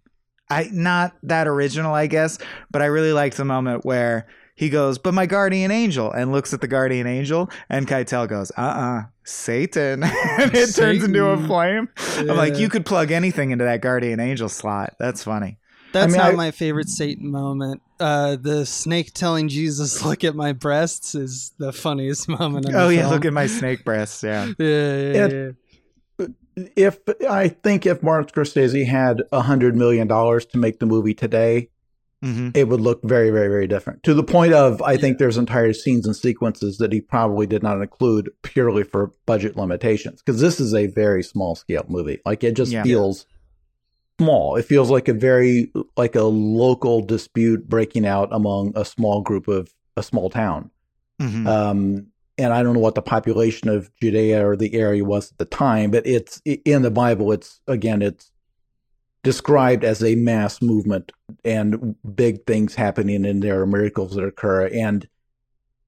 [0.49, 2.37] I not that original, I guess,
[2.71, 6.53] but I really liked the moment where he goes, "But my guardian angel," and looks
[6.53, 11.35] at the guardian angel, and Keitel goes, "Uh, uh Satan," and it turns into a
[11.35, 11.47] Satan.
[11.47, 11.89] flame.
[12.29, 14.93] I'm like, you could plug anything into that guardian angel slot.
[14.99, 15.57] That's funny.
[15.91, 17.81] That's mean, not I- my favorite Satan moment.
[17.99, 22.67] Uh, the snake telling Jesus, "Look at my breasts," is the funniest moment.
[22.69, 23.13] In Oh the yeah, film.
[23.13, 24.21] look at my snake breasts.
[24.23, 24.45] Yeah.
[24.59, 25.49] Yeah, yeah, It- yeah.
[26.75, 26.99] If
[27.29, 31.69] I think if Martin Scorsese had a hundred million dollars to make the movie today,
[32.21, 34.03] hmm it would look very, very, very different.
[34.03, 37.63] To the point of, I think there's entire scenes and sequences that he probably did
[37.63, 42.19] not include purely for budget limitations because this is a very small scale movie.
[42.25, 42.83] Like it just Yeah.
[42.83, 43.25] feels
[44.19, 44.55] small.
[44.55, 49.47] It feels like a very like a local dispute breaking out among a small group
[49.47, 50.69] of a small town.
[51.19, 52.07] hmm Um,
[52.37, 55.45] and I don't know what the population of Judea or the area was at the
[55.45, 57.31] time, but it's in the Bible.
[57.31, 58.31] It's again, it's
[59.23, 61.11] described as a mass movement
[61.45, 64.67] and big things happening, and there are miracles that occur.
[64.67, 65.07] And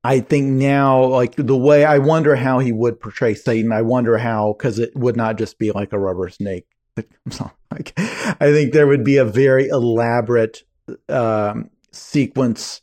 [0.04, 3.72] I think now, like the way I wonder how he would portray Satan.
[3.72, 6.68] I wonder how because it would not just be like a rubber snake.
[7.30, 10.64] So, like, I think there would be a very elaborate
[11.10, 12.82] um, sequence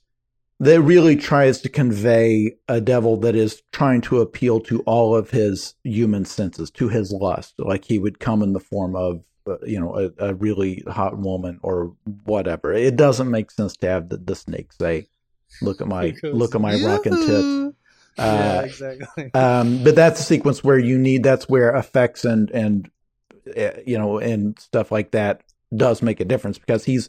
[0.62, 5.28] that really tries to convey a devil that is trying to appeal to all of
[5.28, 7.54] his human senses, to his lust.
[7.58, 11.18] Like he would come in the form of, uh, you know, a, a really hot
[11.18, 12.72] woman or whatever.
[12.72, 15.08] It doesn't make sense to have the, the snake say,
[15.62, 17.74] "Look at my, goes, look at my rockin' tits." "Yoo-hoo."
[18.16, 19.30] yeah, Uh, exactly.
[19.34, 21.24] um, but that's a sequence where you need.
[21.24, 22.88] That's where effects and and
[23.56, 25.42] uh, you know and stuff like that
[25.74, 27.08] does make a difference because he's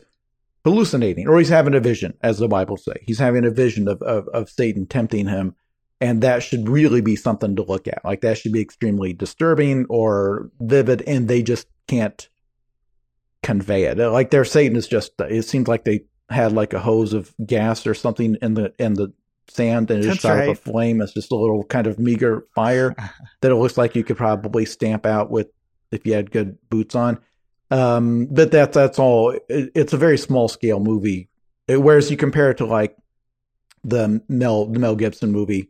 [0.63, 2.93] hallucinating or he's having a vision, as the Bible say.
[3.01, 5.55] He's having a vision of of, of Satan tempting him,
[6.01, 8.03] and that should really be something to look at.
[8.03, 12.27] Like that should be extremely disturbing or vivid, and they just can't
[13.41, 13.97] convey it.
[13.97, 15.11] Like their Satan is just.
[15.19, 18.93] It seems like they had like a hose of gas or something in the in
[18.93, 19.13] the
[19.49, 21.01] sand and it just That's shot up a flame.
[21.01, 22.95] It's just a little kind of meager fire
[23.41, 25.47] that it looks like you could probably stamp out with
[25.91, 27.19] if you had good boots on.
[27.73, 29.31] Um, but that's that's all.
[29.49, 31.29] It, it's a very small scale movie.
[31.67, 32.95] It- whereas you compare it to like
[33.83, 35.69] the Mel the Mel Gibson movie,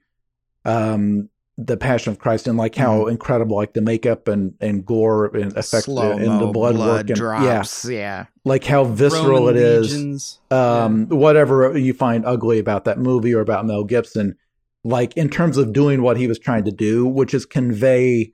[0.65, 5.27] um, The Passion of Christ, and like how incredible like the makeup and and gore
[5.35, 7.85] and effect Slow and the blood, work and drops.
[7.85, 8.25] Yeah.
[8.43, 10.39] like how visceral Roman it is legions.
[10.51, 14.35] um, whatever you find ugly about that movie or about Mel Gibson,
[14.83, 18.33] like in terms of doing what he was trying to do, which is convey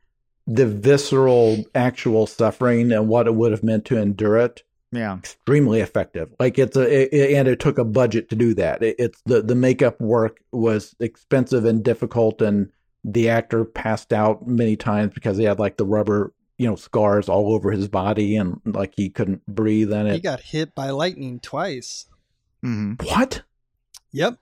[0.51, 5.17] the visceral actual suffering and what it would have meant to endure it, Yeah.
[5.17, 6.33] extremely effective.
[6.39, 8.81] Like it's a, it, it- and it took a budget to do that.
[8.81, 12.69] It, it's the the makeup work was expensive and difficult, and
[13.03, 16.33] the actor passed out many times because he had like the rubber.
[16.57, 20.41] You know, scars all over his body, and like he couldn't breathe in He got
[20.41, 22.05] hit by lightning twice.
[22.61, 23.43] hmm What?
[24.11, 24.39] Yep.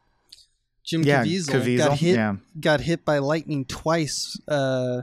[0.83, 1.23] Jim Yeah.
[1.23, 1.77] Caviezel, Caviezel.
[1.77, 2.35] got hit Yeah.
[2.59, 4.39] got hit by lightning twice.
[4.47, 5.01] Uh,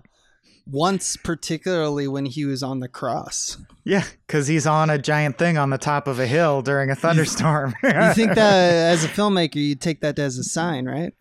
[0.67, 3.59] once particularly when he was on the cross.
[3.85, 4.05] Yeah.
[4.27, 7.75] Because he's on a giant thing on the top of a hill during a thunderstorm.
[7.83, 11.12] You think that as a filmmaker, you'd take that as a sign, right?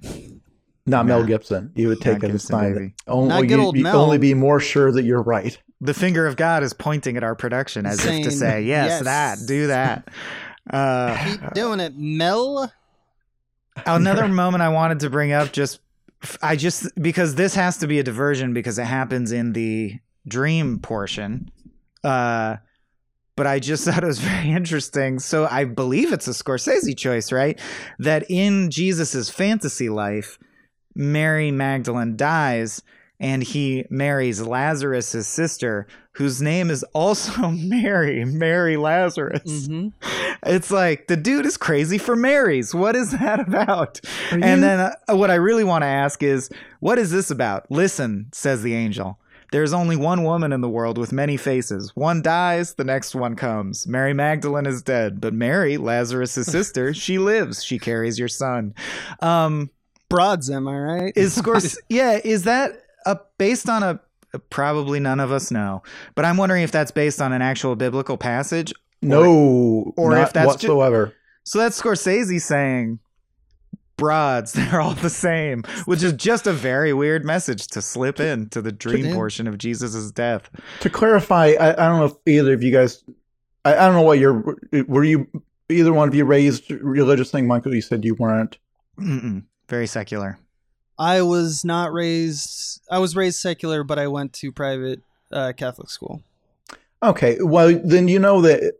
[0.85, 1.71] Not Mel Gibson.
[1.75, 2.93] You would take Not it as a sign.
[3.07, 4.01] Only, Not good you, old you Mel.
[4.01, 5.57] only be more sure that you're right.
[5.81, 9.03] the finger of God is pointing at our production as if to say, yes, "Yes."
[9.03, 10.09] that, do that.
[10.69, 12.71] Uh, Keep doing it, Mel.
[13.85, 15.79] another moment I wanted to bring up just
[16.41, 20.79] I just because this has to be a diversion because it happens in the dream
[20.79, 21.51] portion.
[22.03, 22.57] Uh
[23.35, 25.19] but I just thought it was very interesting.
[25.19, 27.59] So I believe it's a Scorsese choice, right?
[27.99, 30.37] That in Jesus's fantasy life,
[30.95, 32.83] Mary Magdalene dies
[33.19, 39.67] and he marries Lazarus' sister, whose name is also Mary, Mary Lazarus.
[39.67, 39.89] hmm
[40.45, 42.73] It's like the dude is crazy for Marys.
[42.73, 43.99] What is that about?
[44.31, 46.49] Are you- And then uh, what I really want to ask is,
[46.79, 47.69] what is this about?
[47.71, 49.19] Listen, says the angel.
[49.51, 51.95] There's only one woman in the world with many faces.
[51.95, 53.85] One dies, the next one comes.
[53.87, 57.63] Mary Magdalene is dead, but Mary, Lazarus' sister, she lives.
[57.63, 58.73] She carries your son.
[59.19, 59.69] Um,
[60.09, 61.13] Broads, am I right?
[61.15, 63.99] is Scors- yeah, is that a, based on a
[64.49, 65.83] probably none of us know,
[66.15, 70.45] but I'm wondering if that's based on an actual biblical passage no, or if that's
[70.45, 71.13] ju- whatsoever.
[71.43, 72.99] So that's Scorsese saying
[73.97, 78.49] broads, they're all the same, which is just a very weird message to slip in
[78.49, 79.13] to the dream in.
[79.13, 80.49] portion of jesus's death.
[80.81, 83.03] to clarify, I, I don't know if either of you guys,
[83.65, 84.57] I, I don't know what you're,
[84.87, 85.27] were you,
[85.69, 87.47] either one of you raised religious thing?
[87.47, 88.57] Michael, you said you weren't.
[88.99, 89.43] Mm-mm.
[89.69, 90.37] Very secular.
[90.97, 92.81] I was not raised.
[92.89, 96.21] I was raised secular, but I went to private uh, Catholic school.
[97.01, 98.75] Okay, well then you know that,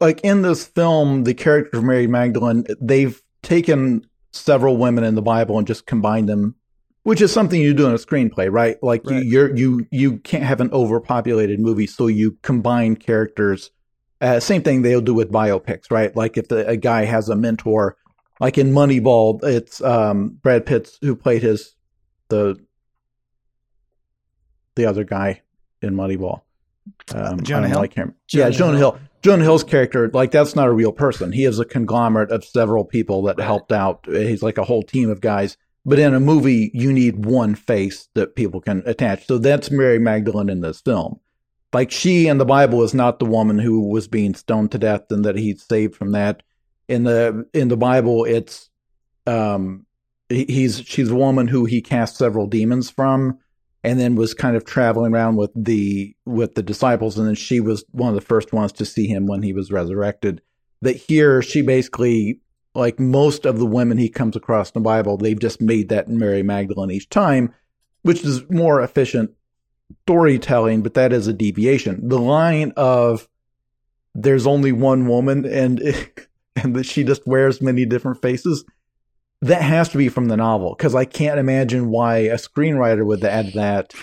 [0.00, 5.22] like in this film, the character of Mary Magdalene, they've taken several women in the
[5.22, 6.54] Bible and just combined them,
[7.02, 8.76] which is something you do in a screenplay, right?
[8.82, 9.22] Like Right.
[9.24, 13.70] you, you're you you can't have an overpopulated movie, so you combine characters
[14.20, 16.14] Uh, same thing they'll do with biopics, right?
[16.16, 17.96] Like if the, a guy has a mentor,
[18.40, 21.74] like in Moneyball, it's um, Brad Pitt's who played his
[22.28, 22.56] the
[24.74, 25.42] the other guy
[25.82, 26.42] in Moneyball.
[27.14, 27.86] Um, Jonah I Hill?
[27.88, 28.90] Can't- yeah, Jonah Jonah Hill.
[28.92, 29.00] Hill.
[29.20, 31.32] Jonah Hill's character, like that's not a real person.
[31.32, 33.44] He is a conglomerate of several people that Right.
[33.46, 34.06] helped out.
[34.06, 35.56] He's like a whole team of guys.
[35.84, 39.26] But in a movie, you need one face that people can attach.
[39.26, 41.18] So that's Mary Magdalene in this film.
[41.72, 45.10] Like she in the Bible is not the woman who was being stoned to death
[45.10, 46.42] and that he saved from that.
[46.88, 48.70] In the in the Bible, it's
[49.26, 49.86] um
[50.28, 53.38] he's she's a woman who he cast several demons from
[53.84, 57.18] and then was kind of traveling around with the with the disciples.
[57.18, 59.70] And then she was one of the first ones to see him when he was
[59.70, 60.42] resurrected.
[60.82, 62.40] That here she basically
[62.74, 66.06] like most of the women he comes across in the bible they've just made that
[66.06, 67.52] mary magdalene each time
[68.02, 69.30] which is more efficient
[70.02, 72.08] storytelling but that is a deviation.
[72.08, 73.28] The line of
[74.14, 75.80] there's only one woman and
[76.62, 78.64] and that she just wears many different faces
[79.42, 83.22] that has to be from the novel because I can't imagine why a screenwriter would
[83.24, 83.92] add that.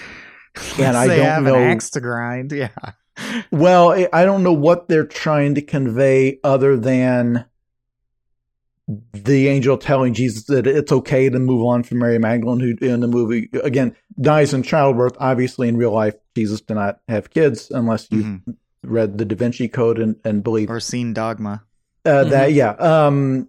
[0.80, 2.52] And I don't have know- an axe to grind.
[2.54, 2.70] Yeah.
[3.52, 7.46] Well, I- don't know what they're trying to convey other than
[9.14, 13.00] the angel telling Jesus that it's okay to move on from Mary Magdalene, who in
[13.00, 15.16] the movie again dies in childbirth.
[15.20, 18.56] Obviously, in real life, Jesus did not have kids unless you Mhm.
[18.84, 21.64] read the Da Vinci Code and, and believe Or seen Dogma.
[22.06, 22.72] Uh, That yeah.
[22.72, 23.48] Um,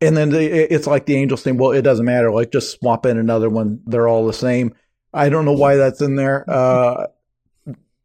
[0.00, 1.56] and then the, it's like the Angels thing.
[1.56, 2.30] "Well, it doesn't matter.
[2.30, 3.80] Like just swap in another one.
[3.86, 4.74] They're all the same."
[5.12, 6.44] I don't know why that's in there.
[6.48, 7.06] Uh,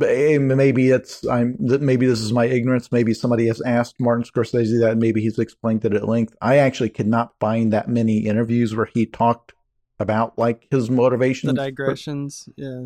[0.04, 2.92] eh, maybe it's I'm maybe this is my ignorance.
[2.92, 4.92] Maybe somebody has asked Martin Scorsese that.
[4.92, 6.36] and Maybe he's explained it at length.
[6.42, 9.54] I actually could not find that many interviews where he talked
[10.00, 11.54] about like his motivations.
[11.54, 12.48] The for- digressions.
[12.56, 12.86] Yeah.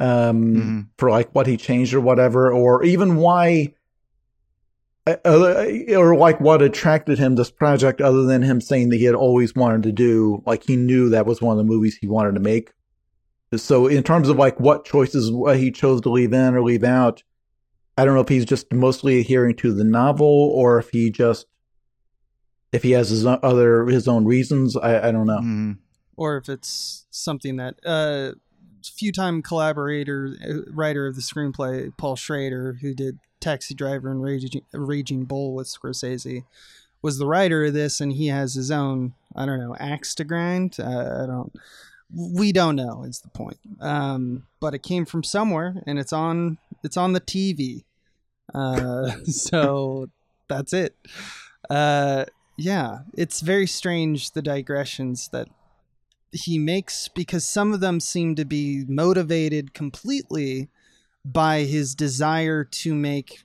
[0.00, 0.86] um, Mhm.
[0.98, 3.72] for like what he changed or whatever, or even why,
[5.06, 9.54] or like what attracted him this project, other than him saying that he had always
[9.54, 12.40] wanted to do, like he knew that was one of the movies he wanted to
[12.40, 12.72] make.
[13.56, 16.84] So, in terms of like what choices what he chose to leave in or leave
[16.84, 17.22] out,
[17.98, 21.46] I don't know if he's just mostly adhering to the novel or if he just
[22.72, 24.76] if he has his other his own reasons.
[24.76, 25.40] I, I don't know.
[25.40, 25.78] Mhm.
[26.16, 28.32] or if it's something that uh
[28.84, 34.22] few time collaborator uh, writer of the screenplay paul schrader who did taxi driver and
[34.22, 36.44] raging, raging bull with scorsese
[37.02, 40.24] was the writer of this and he has his own i don't know axe to
[40.24, 40.76] grind?
[40.78, 41.52] Uh, i don't
[42.14, 43.58] we don't know is the point.
[43.80, 47.84] Um but it came from somewhere and it's on it's on the tv
[48.54, 50.08] uh so
[50.48, 50.94] that's it.
[51.70, 52.26] Uh
[52.58, 55.48] yeah it's very strange the digressions that
[56.32, 60.68] he makes because some of them seem to be motivated completely
[61.24, 63.42] by his desire to make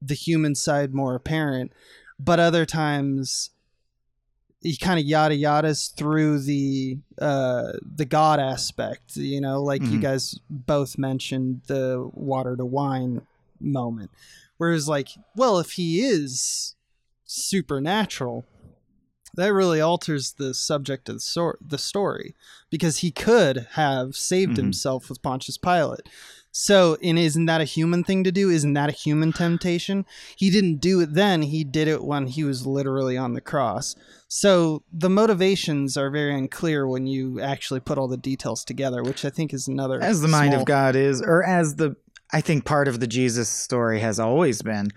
[0.00, 1.72] the human side more apparent
[2.18, 3.50] but other times
[4.62, 9.98] he kind of yada yadas through the uh the god aspect you know like you
[9.98, 10.02] Mhm.
[10.02, 13.22] guys both mentioned the water to wine
[13.58, 14.10] moment
[14.56, 16.74] where whereas like well if he is
[17.24, 18.44] supernatural
[19.34, 22.34] that really alters the subject of the, the story
[22.68, 24.56] because he could have saved Mhm.
[24.56, 26.08] himself with Pontius Pilate.
[26.52, 28.50] So, and isn't that a human thing to do?
[28.50, 30.04] Isn't that a human temptation?
[30.36, 33.94] He didn't do it then, he did it when he was literally on the cross.
[34.26, 39.24] So, the motivations are very unclear when you actually put all the details together, which
[39.24, 40.02] I think is another.
[40.02, 41.96] As the mind of God is, or as the,
[42.32, 44.88] I think part of the Jesus story has always been.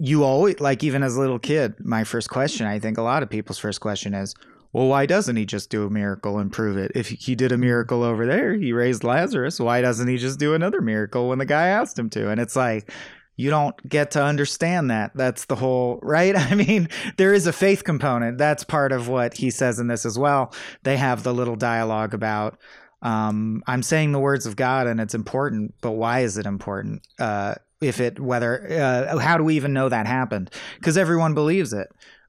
[0.00, 3.24] You always, like, even as a little kid, my first question, I think a lot
[3.24, 4.32] of people's first question is,
[4.72, 6.92] well, why doesn't he just do a miracle and prove it?
[6.94, 10.54] If he did a miracle over there, he raised Lazarus, why doesn't he just do
[10.54, 12.30] another miracle when the guy asked him to?
[12.30, 12.92] And it's like,
[13.36, 15.12] you don't get to understand that.
[15.14, 16.36] That's the whole, right?
[16.36, 18.36] I mean, there is a faith component.
[18.36, 20.52] That's part of what he says in this as well.
[20.82, 22.58] They have the little dialogue about,
[23.00, 27.06] um, I'm saying the words of God and it's important, but why is it important?
[27.18, 30.50] Uh, if it, whether, uh, how do we even know that happened?
[30.74, 31.88] Because everyone believes it.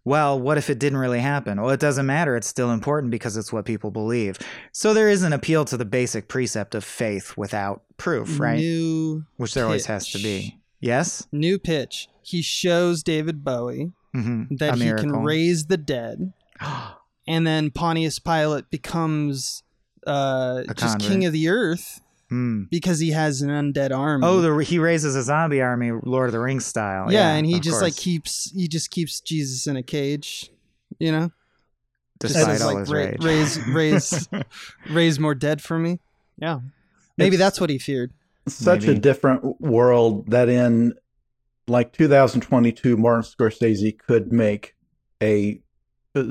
[0.09, 1.61] Well, what if it didn't really happen?
[1.61, 2.35] Well, it doesn't matter.
[2.35, 4.39] It's still important because it's what people believe.
[4.71, 8.57] So there is an appeal to the basic precept of faith without proof, right?
[8.57, 10.57] New, Which there always has to be.
[10.79, 11.27] Yes?
[11.31, 12.07] new pitch.
[12.23, 14.55] He shows David Bowie Mm-hmm.
[14.55, 16.33] that he can raise the dead.
[17.27, 19.61] and then Pontius Pilate becomes
[20.07, 22.63] uh, just king of the earth Hmm.
[22.69, 24.25] because he has an undead army.
[24.25, 27.11] Oh, the, he raises a zombie army, Lord of the Rings style.
[27.11, 30.51] yeah, and he of just like keeps he just keeps Jesus in a cage,
[30.99, 31.31] you know,
[32.21, 33.23] just despite says, all like his ra- rage.
[33.23, 34.29] raise raise
[34.89, 35.99] raise more dead for me.
[36.37, 36.59] Yeah,
[37.17, 38.11] maybe It's- that's what he feared.
[38.47, 40.93] such a different world that in
[41.67, 44.75] like 2022, Martin Scorsese could make
[45.21, 45.61] a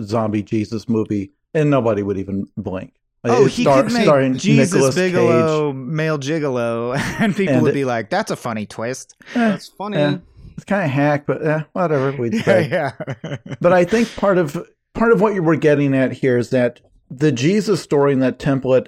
[0.03, 2.95] zombie Jesus movie, and nobody would even blink.
[3.25, 7.71] Oh, he star- could make starring Jesus Nicolas Bigalow, male gigolo, and people And would
[7.71, 9.37] it- be like, "That's a funny twist." Cage.
[9.37, 9.97] Eh, That's funny.
[9.97, 10.17] eh,
[10.57, 12.69] it's kind of hack, but eh, whatever we'd say.
[12.69, 12.93] yeah.
[13.61, 14.57] but I think part of
[14.95, 18.39] part of what you were getting at here is that the Jesus story in that
[18.39, 18.87] template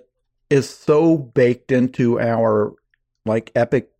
[0.48, 2.72] is so baked into our
[3.26, 3.90] like epic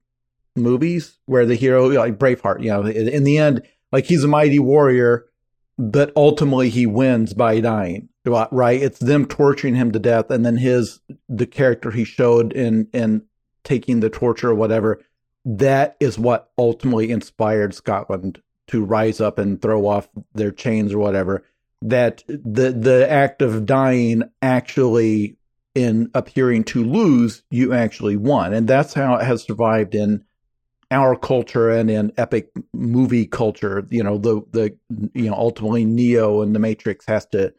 [0.57, 3.63] movies where the hero like Braveheart, you know, in in the end,
[3.93, 5.27] like he's a mighty warrior,
[5.79, 8.09] but ultimately he wins by dying.
[8.25, 8.83] Right?
[8.83, 13.23] It's them torturing him to death, and then his the character he showed in in
[13.65, 15.01] taking the torture or whatever.
[15.45, 20.99] That is what ultimately inspired Scotland to rise up and throw off their chains or
[20.99, 21.45] whatever
[21.83, 25.37] that the the act of dying actually
[25.75, 30.23] in appearing to lose you actually won and that's how it has survived in
[30.91, 34.77] our culture and in epic movie culture you know the the
[35.15, 37.53] you know ultimately neo in the matrix has to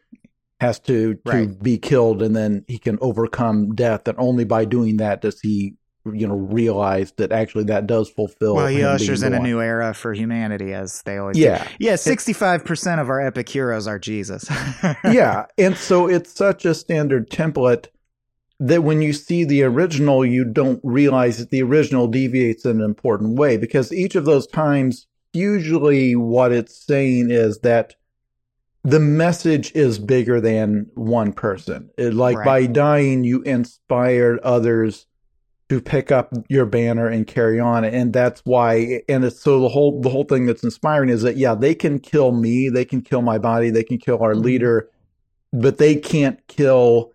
[0.62, 1.62] has to to Right.
[1.64, 5.76] be killed and then he can overcome death and only by doing that does he
[6.06, 9.94] you know realize that actually that does fulfill Well, he ushers in a new era
[9.94, 11.70] for humanity, as they always yeah do.
[11.86, 14.46] Yeah, sixty-five percent of our epic heroes are Jesus.
[15.04, 17.88] yeah and so it's such a standard template
[18.60, 22.86] that when you see the original you don't realize that the original deviates in an
[22.86, 27.96] important way because each of those times usually what it's saying is that
[28.84, 32.46] the message is bigger than one person It- like Right.
[32.46, 35.06] by dying you inspired others
[35.70, 39.70] to pick up your banner and carry on and that's why and it's so the
[39.70, 43.02] whole the whole thing that's inspiring is that yeah they can kill me they can
[43.02, 44.44] kill my body they can kill our Mhm.
[44.44, 44.90] leader
[45.54, 47.12] but they can't kill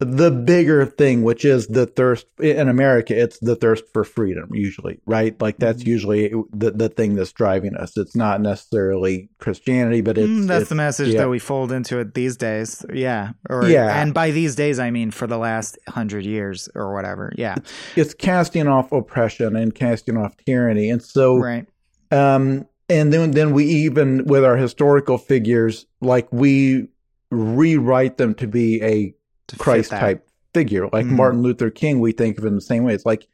[0.00, 4.98] the bigger thing which is the thirst in america it's the thirst for freedom usually
[5.06, 5.86] right like that's Mhm.
[5.86, 10.62] usually the, the thing that's driving us it's not necessarily christianity but it's Mm, that's
[10.62, 11.20] it's- the message yeah.
[11.20, 12.84] that we fold into it these days.
[12.92, 13.30] Yeah.
[13.48, 14.00] Or, Yeah.
[14.02, 17.32] And by these days, I mean for the last hundred years or whatever.
[17.36, 17.54] Yeah.
[17.94, 21.66] it's casting off oppression and casting off tyranny and so Right.
[22.10, 26.88] Um, and then then we even with our historical figures, like we
[27.30, 29.14] rewrite them to be a
[29.58, 30.88] Christ type figure.
[30.92, 31.10] Like Mhm.
[31.16, 32.94] Martin Luther King, we think of him the same way.
[32.94, 33.26] It's like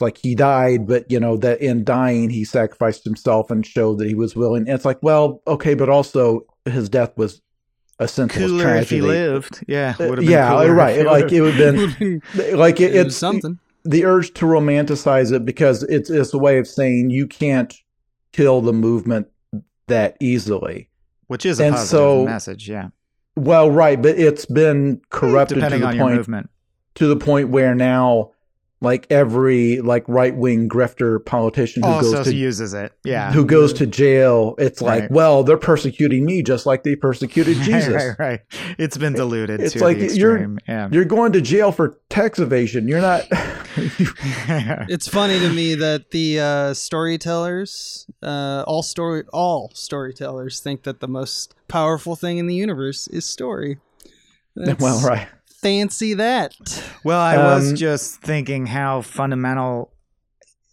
[0.00, 4.08] like he died, but you know that in dying he sacrificed himself and showed that
[4.08, 4.62] he was willing.
[4.62, 7.42] And it's like, well, okay, but also his death was
[7.98, 9.62] a senseless Cooler if he lived.
[9.68, 9.92] Yeah.
[9.98, 11.04] Been yeah, right.
[11.04, 12.22] Like it would have been
[12.56, 13.58] like it, it's something.
[13.84, 17.74] the urge to romanticize it because it's it's a way of saying you can't
[18.32, 19.26] kill the movement
[19.88, 20.88] that easily.
[21.26, 22.70] Which is a and positive so- message.
[22.70, 22.88] Yeah.
[23.40, 26.50] Well, right, but it's been corrupted to the point movement.
[26.96, 28.32] to the point where now,
[28.82, 32.92] like every like right wing grifter politician who Also goes to uses it.
[33.04, 33.30] Yeah.
[33.32, 35.10] who goes to jail, it's like, Right.
[35.10, 37.88] well, they're persecuting me just like they persecuted Jesus.
[37.88, 38.40] right, right, right.
[38.78, 40.88] It's been diluted It's to like the you're- Yeah.
[40.90, 42.88] You're going to jail for tax evasion.
[42.88, 43.26] You're not.
[44.88, 51.00] It's funny to me that the uh, storytellers, uh, all story, all storytellers, think that
[51.00, 53.78] the most powerful thing in the universe is story.
[54.56, 55.28] That's well, right.
[55.62, 56.54] Fancy that.
[57.04, 59.92] Well, I was Um, just thinking how fundamental.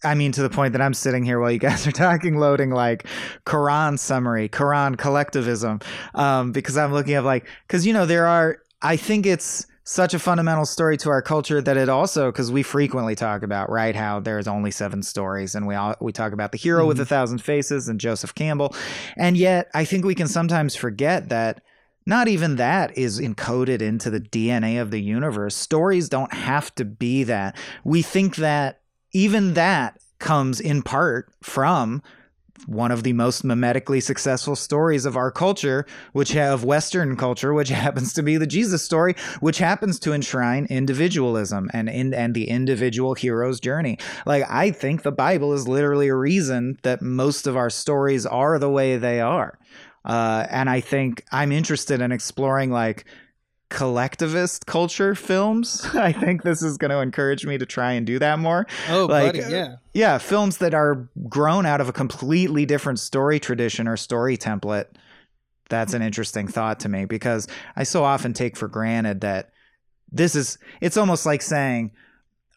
[0.04, 2.70] I mean, to the point that I'm sitting here while you guys are talking, loading
[2.70, 3.04] like
[3.44, 5.80] Quran summary, Quran collectivism,
[6.14, 8.58] um, because I'm looking at like, because you know there are.
[8.80, 12.62] I think it's such a fundamental story to our culture that it also, because we
[12.62, 16.52] frequently talk about right how there's only seven stories, and we all we talk about
[16.52, 18.74] the hero with a thousand faces and Joseph Campbell,
[19.16, 21.60] and yet I think we can sometimes forget that
[22.08, 25.54] not even that is encoded into the DNA of the universe.
[25.54, 27.54] Stories don't have to be that.
[27.84, 28.80] We think that
[29.12, 32.02] even that comes in part from
[32.66, 37.68] one of the most mimetically successful stories of our culture, which have Western culture, which
[37.84, 42.48] happens to be the Jesus story, which happens to enshrine individualism and in, and the
[42.48, 43.98] individual hero's journey.
[44.24, 48.58] Like I think the Bible is literally a reason that most of our stories are
[48.58, 49.58] the way they are.
[50.08, 53.04] Uh, and I think I'm interested in exploring like
[53.68, 55.86] collectivist culture films.
[55.94, 58.66] I think this is going to encourage me to try and do that more.
[58.88, 59.76] Oh, Like, buddy, yeah.
[59.92, 64.86] Yeah, films that are grown out of a completely different story tradition or story template.
[65.68, 67.46] That's an interesting thought to me because
[67.76, 69.50] I so often take for granted that
[70.10, 71.92] this is, it's almost like saying,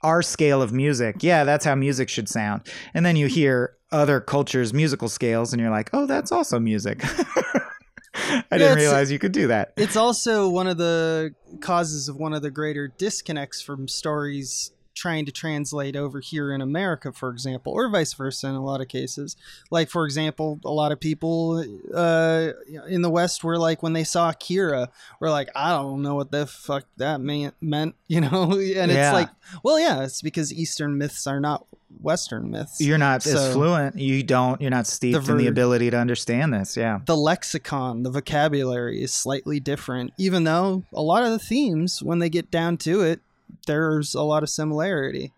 [0.03, 2.67] our scale of music, yeah, that's how music should sound.
[2.93, 7.03] And then you hear other cultures' musical scales and you're like, oh, that's also music.
[8.13, 9.73] I didn't realize you could do that.
[9.77, 14.71] It's also one of the causes of one of the greater disconnects from stories
[15.01, 18.81] trying to translate over here in America, for example, or vice versa in a lot
[18.81, 19.35] of cases.
[19.71, 22.49] Like, for example, a lot of people uh,
[22.87, 24.89] in the West were like, when they saw Akira,
[25.19, 27.55] were like, I don't know what the fuck that meant,
[28.07, 28.51] you know?
[28.53, 29.09] and Yeah.
[29.09, 29.29] it's like,
[29.63, 31.65] well, yeah, it's because Eastern myths are not
[32.01, 32.79] Western myths.
[32.79, 33.97] You're not as fluent.
[33.97, 34.61] You don't.
[34.61, 36.77] You're not steeped in the ability to understand this.
[36.77, 36.99] Yeah.
[37.05, 42.19] the lexicon, the vocabulary is slightly different, even though a lot of the themes, when
[42.19, 43.19] they get down to it,
[43.67, 45.33] there's a lot of similarity.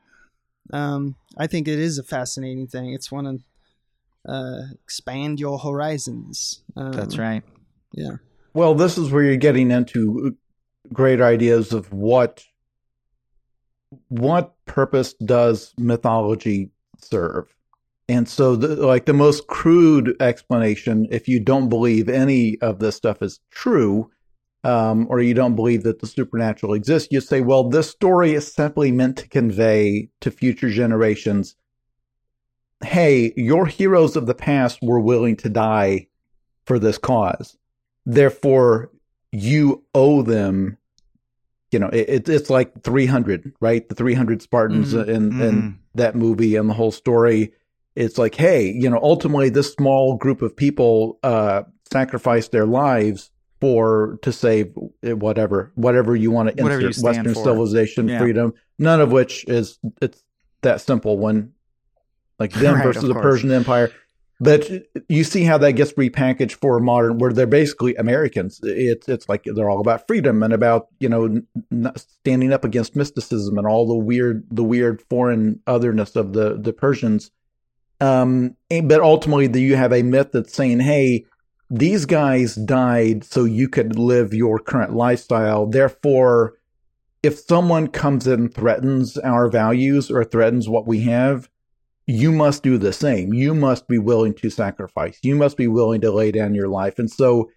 [0.72, 2.94] Um, I think it is a fascinating thing.
[2.94, 3.44] It's one of
[4.28, 6.62] uh, expand your horizons.
[6.76, 7.44] Um, That's right.
[7.94, 8.18] Yeah.
[8.54, 10.38] Well, this is where you're getting into
[10.92, 12.44] great ideas of what
[14.10, 17.54] what purpose does mythology serve.
[18.10, 22.96] And so the, like the most crude explanation if you don't believe any of this
[22.96, 24.10] stuff is true
[24.64, 28.52] um, or you don't believe that the supernatural exists, you say, well, this story is
[28.52, 31.56] simply meant to convey to future generations
[32.84, 36.08] hey, your heroes of the past were willing to die
[36.66, 37.58] for this cause.
[38.06, 38.92] Therefore,
[39.32, 40.78] you owe them.
[41.72, 43.88] You know, it, it, it's like 300, right?
[43.88, 45.30] The 300 Spartans in, in
[45.64, 45.78] Mhm.
[45.96, 47.54] that movie and the whole story.
[47.96, 53.32] It's like, hey, you know, ultimately, this small group of people uh, sacrificed their lives
[53.64, 57.44] for to save whatever, whatever you want to Whatever insert Western for.
[57.46, 58.20] civilization, Yeah.
[58.20, 58.54] freedom.
[58.78, 60.22] None of which is it's
[60.64, 61.18] that simple.
[61.18, 61.54] When
[62.40, 63.24] like them Right, versus the course.
[63.24, 63.90] Persian Empire.
[64.42, 64.70] But
[65.08, 68.60] you see how that gets repackaged for modern, where they're basically Americans.
[68.64, 71.42] It's it's like they're all about freedom and about you know
[71.96, 76.74] standing up against mysticism and all the weird the weird foreign otherness of the the
[76.74, 77.32] Persians.
[78.02, 81.26] Um, but ultimately, the, you have a myth that's saying, "Hey,
[81.74, 85.66] these guys died so you could live your current lifestyle.
[85.66, 86.54] Therefore,
[87.24, 91.50] if someone comes in and threatens our values or threatens what we have,
[92.06, 93.34] you must do the same.
[93.34, 95.18] You must be willing to sacrifice.
[95.24, 97.00] You must be willing to lay down your life.
[97.00, 97.50] And so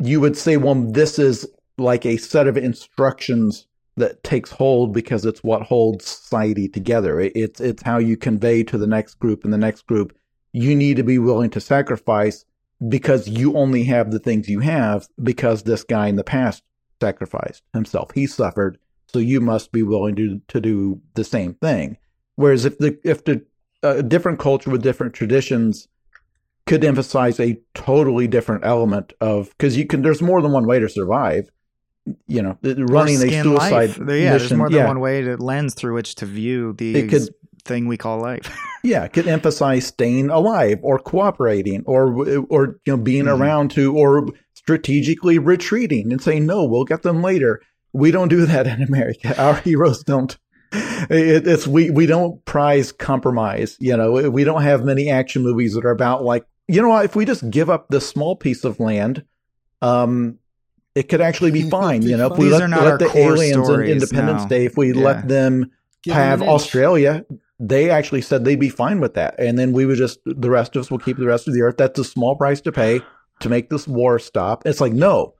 [0.00, 3.68] you would say, well, this is like a set of instructions
[3.98, 7.20] that takes hold because it's what holds society together.
[7.20, 10.16] It's it's how you convey to the next group and the next group.
[10.52, 12.44] You need to be willing to sacrifice
[12.86, 16.62] because you only have the things you have because this guy in the past
[17.00, 18.10] sacrificed himself.
[18.14, 21.96] He suffered, so you must be willing to to do the same thing.
[22.36, 23.44] Whereas if the if the
[23.82, 25.88] a different culture with different traditions
[26.66, 30.78] could emphasize a totally different element of because you can there's more than one way
[30.78, 31.48] to survive.
[32.26, 33.98] You know, running a suicide life.
[33.98, 37.10] Yeah, there's more than yeah, one way to lens through which to view the It
[37.10, 37.34] could-
[37.68, 38.50] thing we call life.
[38.82, 43.38] yeah, it could emphasize staying alive or cooperating or or you know being Mhm.
[43.38, 47.60] around to or strategically retreating and saying no, we'll get them later.
[47.92, 49.40] We don't do that in America.
[49.40, 50.36] Our heroes don't.
[50.72, 53.76] It, it's we we don't prize compromise.
[53.80, 57.04] You know, we don't have many action movies that are about like you know what
[57.04, 59.24] if we just give up this small piece of land,
[59.80, 60.38] um,
[60.94, 62.02] it could actually be fine.
[62.02, 63.80] be You know, if we These let, are not let our the core aliens in
[63.82, 64.48] Independence no.
[64.48, 65.02] Day, if we Yeah.
[65.02, 65.70] let them
[66.02, 66.42] Give have.
[66.42, 67.24] Australia,
[67.60, 69.34] they actually said they'd be fine with that.
[69.38, 71.62] And then we would just, the rest of us will keep the rest of the
[71.62, 71.76] earth.
[71.76, 73.00] That's a small price to pay
[73.40, 74.66] to make this war stop.
[74.66, 75.34] It's like, no,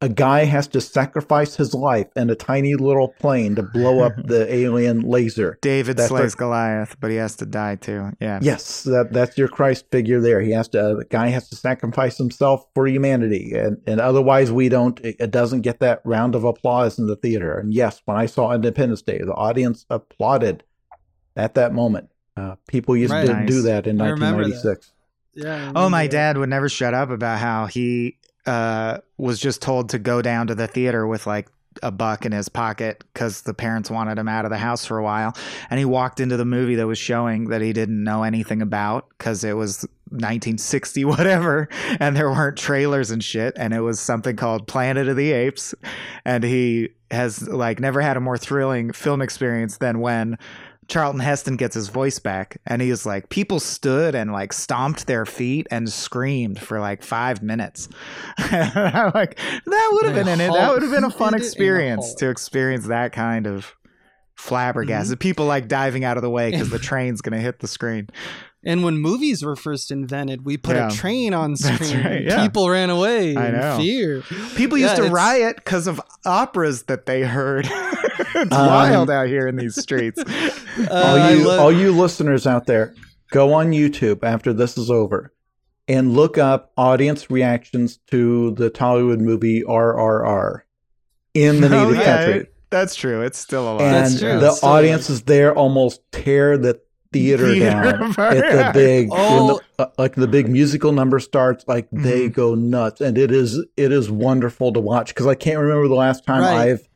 [0.00, 4.12] a guy has to sacrifice his life in a tiny little plane to blow up
[4.16, 5.58] the alien laser.
[5.62, 8.10] David That's slays Goliath, but he has to die too.
[8.20, 8.40] Yeah.
[8.42, 10.42] Yes, that that's your Christ figure there.
[10.42, 13.54] He has to, the guy has to sacrifice himself for humanity.
[13.54, 17.16] And, and otherwise we don't, it, it doesn't get that round of applause in the
[17.16, 17.58] theater.
[17.58, 20.64] And yes, when I saw Independence Day, the audience applauded
[21.36, 22.10] at that moment.
[22.36, 23.26] Uh, people used Right.
[23.26, 23.48] to Nice.
[23.48, 24.80] do that in I remember that.
[25.34, 25.72] Yeah.
[25.74, 26.10] Oh, my that.
[26.12, 30.46] dad would never shut up about how he uh, was just told to go down
[30.48, 31.48] to the theater with like
[31.82, 34.98] a buck in his pocket because the parents wanted him out of the house for
[34.98, 35.34] a while.
[35.70, 39.08] And he walked into the movie that was showing that he didn't know anything about
[39.18, 41.68] because it was 1960, whatever.
[42.00, 43.54] And there weren't trailers and shit.
[43.56, 45.74] And it was something called Planet of the Apes.
[46.24, 50.38] And he has like never had a more thrilling film experience than when
[50.88, 55.26] Charlton Heston gets his voice back, and he's like, people stood and like stomped their
[55.26, 57.88] feet and screamed for like five minutes.
[58.38, 60.52] I'm like, that would have been in it.
[60.52, 63.46] That would have been a fun did it in a experience to experience that kind
[63.46, 63.88] of mm-hmm.
[64.36, 65.20] flabbergasted.
[65.20, 68.08] People like diving out of the way because the train's gonna hit the screen.
[68.66, 70.88] And when movies were first invented, we put Yeah.
[70.88, 72.02] a train on screen.
[72.04, 72.42] right, yeah.
[72.42, 73.76] People ran away I in know.
[73.78, 74.22] fear.
[74.56, 77.66] People Yeah, used to it's- riot because of operas that they heard.
[77.70, 80.22] it's Um, wild out here in these streets.
[80.76, 82.94] Uh, all you love- all you listeners out there,
[83.30, 85.32] go on YouTube after this is over
[85.86, 90.62] and look up audience reactions to the Tollywood movie RRR
[91.34, 92.46] in the Oh, native yeah, country.
[92.70, 93.22] That's true.
[93.22, 93.82] It's still alive.
[93.82, 94.40] and That's true.
[94.40, 96.80] the It's still audiences there almost tear the
[97.14, 98.36] theater, Theater down apart.
[98.36, 99.60] at the big when Oh.
[99.78, 102.34] the, uh, like the big musical number starts like they Mhm.
[102.34, 105.94] go nuts and it is it is wonderful to watch because i can't remember the
[105.94, 106.68] last time Right.
[106.72, 106.88] i've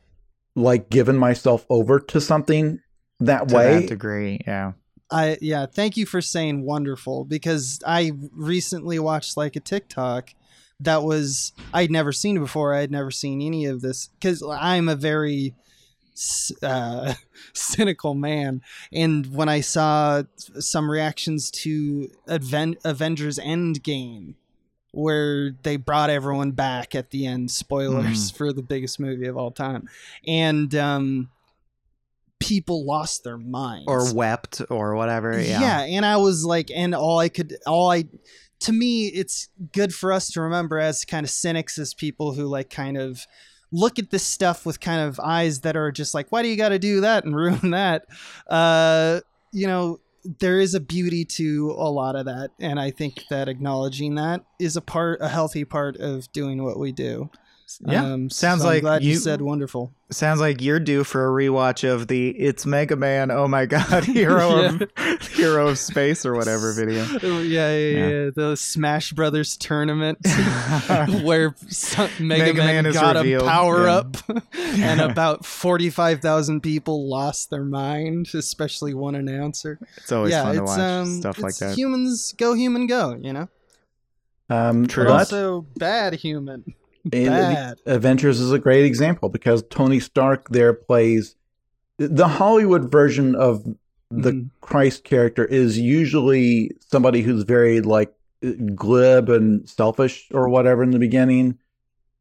[0.55, 2.79] like given myself over to something
[3.19, 4.39] that to way that degree.
[4.45, 4.73] Yeah.
[5.11, 10.29] I yeah, thank you for saying wonderful because I recently watched like a TikTok
[10.81, 12.75] that was I'd never seen before.
[12.75, 15.53] I'd never seen any of this because I'm a very s-
[16.61, 17.13] uh,
[17.53, 24.35] cynical man, and when I saw some reactions to Aven- Avengers Endgame.
[24.91, 29.51] Where they brought everyone back at the end, spoilers for the biggest movie of all
[29.51, 29.87] time,
[30.25, 31.29] and um,
[32.39, 35.39] people lost their minds Or wept or whatever.
[35.39, 35.61] Yeah.
[35.61, 35.81] yeah.
[35.81, 38.05] and I was like, and all I could, all I,
[38.61, 42.47] to me, it's good for us to remember as kind of cynics, as people who
[42.47, 43.27] like kind of
[43.71, 46.55] look at this stuff with kind of eyes that are just like, why do you
[46.55, 48.05] got to do that and ruin that?
[48.47, 49.21] Uh,
[49.51, 49.99] you know,
[50.39, 54.43] there is a beauty to a lot of that, and I think that acknowledging that
[54.59, 57.29] is a part, a healthy part of doing what we do.
[57.85, 58.03] Yeah.
[58.13, 59.93] Um, Sounds so I'm like glad you you- said wonderful.
[60.11, 64.05] Sounds like you're due for a rewatch of the "It's Mega Man." Oh my God,
[64.05, 64.83] hero of
[65.31, 67.03] hero of space or whatever video.
[67.03, 68.29] yeah, yeah, yeah, Yeah.
[68.35, 70.17] The Smash Brothers tournament
[71.21, 73.95] where some, Mega, Mega Man, Man got revealed, a power yeah.
[73.97, 74.17] up,
[74.57, 79.77] and about forty-five thousand people lost their mind, especially one announcer.
[79.97, 81.77] It's always yeah, fun to watch um, stuff like that.
[81.77, 83.15] Humans go, human go.
[83.21, 83.49] You know,
[84.49, 85.03] um True.
[85.05, 86.73] but but also bad human.
[87.05, 87.77] And Bad.
[87.85, 91.35] avengers is a great example because tony stark there plays
[91.97, 93.63] the hollywood version of
[94.11, 94.49] the Mhm.
[94.61, 98.11] christ character is usually somebody who's very like
[98.75, 101.57] glib and selfish or whatever in the beginning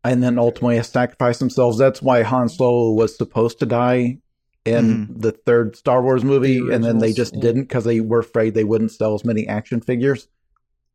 [0.05, 4.19] and then ultimately has sacrificed themselves that's why han solo was supposed to die
[4.65, 7.41] in the third star wars movie The and then they just yeah.
[7.41, 10.29] didn't because they were afraid they wouldn't sell as many action figures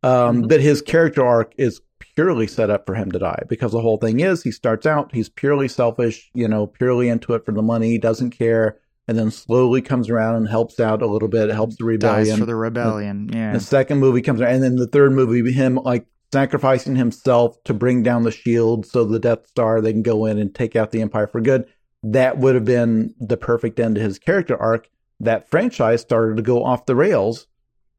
[0.04, 0.50] um, Mhm.
[0.50, 1.82] but his character arc is
[2.16, 5.14] purely set up for him to die because the whole thing is he starts out
[5.14, 8.78] he's purely selfish you know purely into it for the money he doesn't care
[9.08, 12.40] and then slowly comes around and helps out a little bit helps the rebellion Dies
[12.40, 13.30] for the rebellion.
[13.34, 13.54] Yeah.
[13.54, 17.74] the second movie comes around and then the third movie him like sacrificing himself to
[17.74, 20.92] bring down the shield so the death star they can go in and take out
[20.92, 21.66] the empire for good
[22.04, 24.88] that would have been the perfect end to his character arc
[25.20, 27.48] that franchise started to go off the rails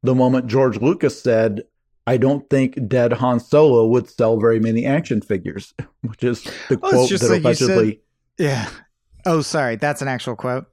[0.03, 1.61] the moment george lucas said
[2.07, 6.75] I don't think dead Han Solo would sell very many action figures, which is the
[6.83, 8.01] Oh, quote that like you said- allegedly,
[8.37, 8.69] Yeah.
[9.25, 9.75] Oh, sorry.
[9.75, 10.65] That's an actual quote.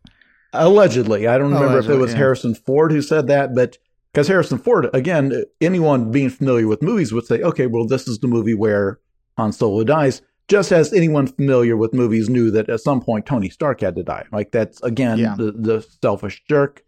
[0.53, 2.19] allegedly, I don't remember if it was yeah.
[2.19, 3.79] Harrison Ford who said that, but
[4.13, 8.19] because Harrison Ford, again, anyone being familiar with movies would say, okay, well, this is
[8.19, 9.01] the movie where
[9.39, 10.21] Han Solo dies.
[10.49, 14.03] Just as anyone familiar with movies knew that at some point Tony Stark had to
[14.03, 14.27] die.
[14.33, 15.35] Like that's again Yeah.
[15.39, 16.83] the the selfish jerk,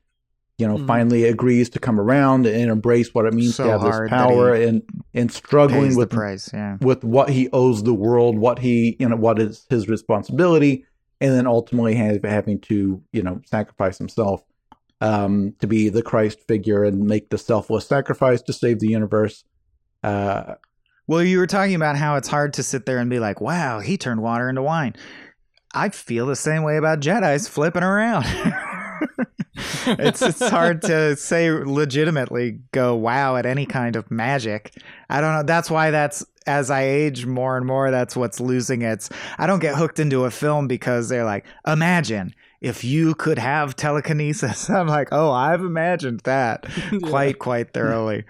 [0.58, 0.86] you know, Mhm.
[0.86, 4.54] finally agrees to come around and embrace what it means So to have this power
[4.54, 4.82] and
[5.12, 6.50] and struggling with the price.
[6.54, 6.76] Yeah.
[6.80, 10.84] with what he owes the world, what he, you know, what is his responsibility,
[11.20, 14.42] and then ultimately have, having to, you know, sacrifice himself
[15.00, 19.44] um, to be the Christ figure and make the selfless sacrifice to save the universe.
[20.02, 20.54] Uh,
[21.06, 23.80] Well, you were talking about how it's hard to sit there and be like, wow,
[23.80, 24.94] he turned water into wine.
[25.74, 28.24] I feel the same way about Jedi's flipping around.
[29.86, 34.72] it's it's hard to say legitimately go wow at any kind of magic.
[35.08, 35.42] I don't know.
[35.42, 39.10] That's why that's as I age more and more, that's what's losing its.
[39.38, 43.76] I don't get hooked into a film because they're like, imagine if you could have
[43.76, 44.70] telekinesis.
[44.70, 46.66] I'm like, oh, I've imagined that
[47.02, 48.24] quite quite thoroughly.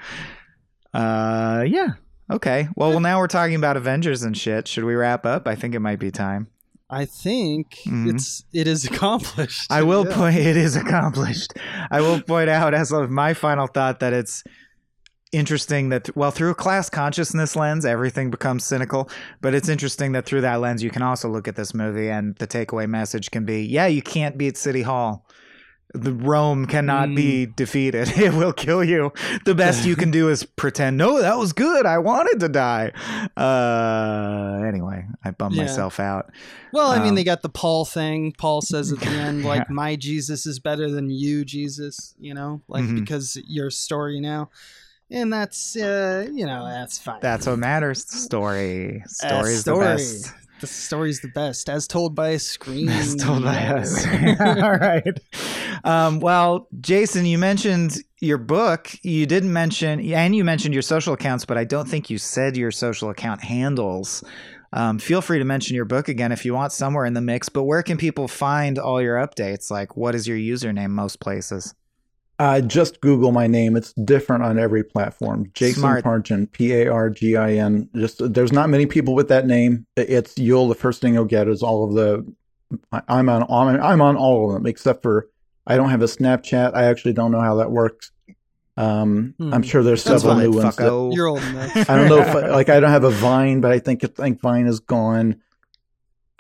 [0.93, 1.91] Uh, yeah.
[2.31, 2.69] Okay.
[2.77, 4.67] Well, well, now we're talking about Avengers and shit.
[4.67, 5.47] Should we wrap up?
[5.47, 6.49] I think it might be time.
[6.91, 8.15] I think Mhm.
[8.15, 9.71] it's it is accomplished.
[9.71, 10.17] I will Yeah.
[10.17, 10.37] point.
[10.37, 11.53] It is accomplished.
[11.91, 14.45] I will point out as of my final thought that it's
[15.33, 20.25] interesting that well through a class consciousness lens everything becomes cynical but it's interesting that
[20.25, 23.45] through that lens you can also look at this movie and the takeaway message can
[23.45, 25.27] be yeah you can't beat city hall
[25.95, 29.13] the rome cannot be defeated it will kill you
[29.45, 32.91] the best you can do is pretend no that was good i wanted to die
[33.37, 35.63] uh anyway i bummed Yeah.
[35.63, 36.31] myself out
[36.73, 38.33] Well, I mean, Um, they got the Paul thing.
[38.37, 39.73] Paul says at the end, like, Yeah.
[39.75, 42.99] "My Jesus is better than you, Jesus." You know, like Mhm.
[42.99, 44.51] because your story now,
[45.09, 47.21] and that's uh, you know that's fine.
[47.23, 48.05] That's what matters.
[48.11, 49.03] Story.
[49.05, 49.79] Uh, Story is story.
[49.79, 50.33] the best.
[50.65, 52.89] The story's the best, as told by a screen.
[52.89, 54.07] As told by us.
[54.41, 55.21] All right.
[55.85, 58.91] Um, well, Jason, you mentioned your book.
[59.03, 62.57] You didn't mention, and you mentioned your social accounts, but I don't think you said
[62.57, 64.25] your social account handles.
[64.73, 67.51] Um, feel free to mention your book again if you want somewhere in the mix.
[67.51, 69.71] But where can people find all your updates?
[69.71, 71.75] Like, what is your username most places?
[72.39, 73.77] Uh, just Google my name.
[73.77, 75.51] It's different on every platform.
[75.55, 76.05] Jason Smart.
[76.05, 77.89] Pargin, P A R G I N.
[77.95, 79.87] Just there's not many people with that name.
[79.97, 82.27] It's you'll the first thing you'll get is all of the.
[83.09, 85.29] I'm on on I'm on all of them except for
[85.67, 86.75] I don't have a Snapchat.
[86.75, 88.11] I actually don't know how that works.
[88.77, 89.55] Um, Hmm.
[89.55, 90.75] I'm sure there's That's several fine, new ones.
[90.77, 91.89] that- You're old enough.
[91.89, 94.41] I don't know if like I don't have a Vine, but I think I think
[94.41, 95.41] Vine is gone.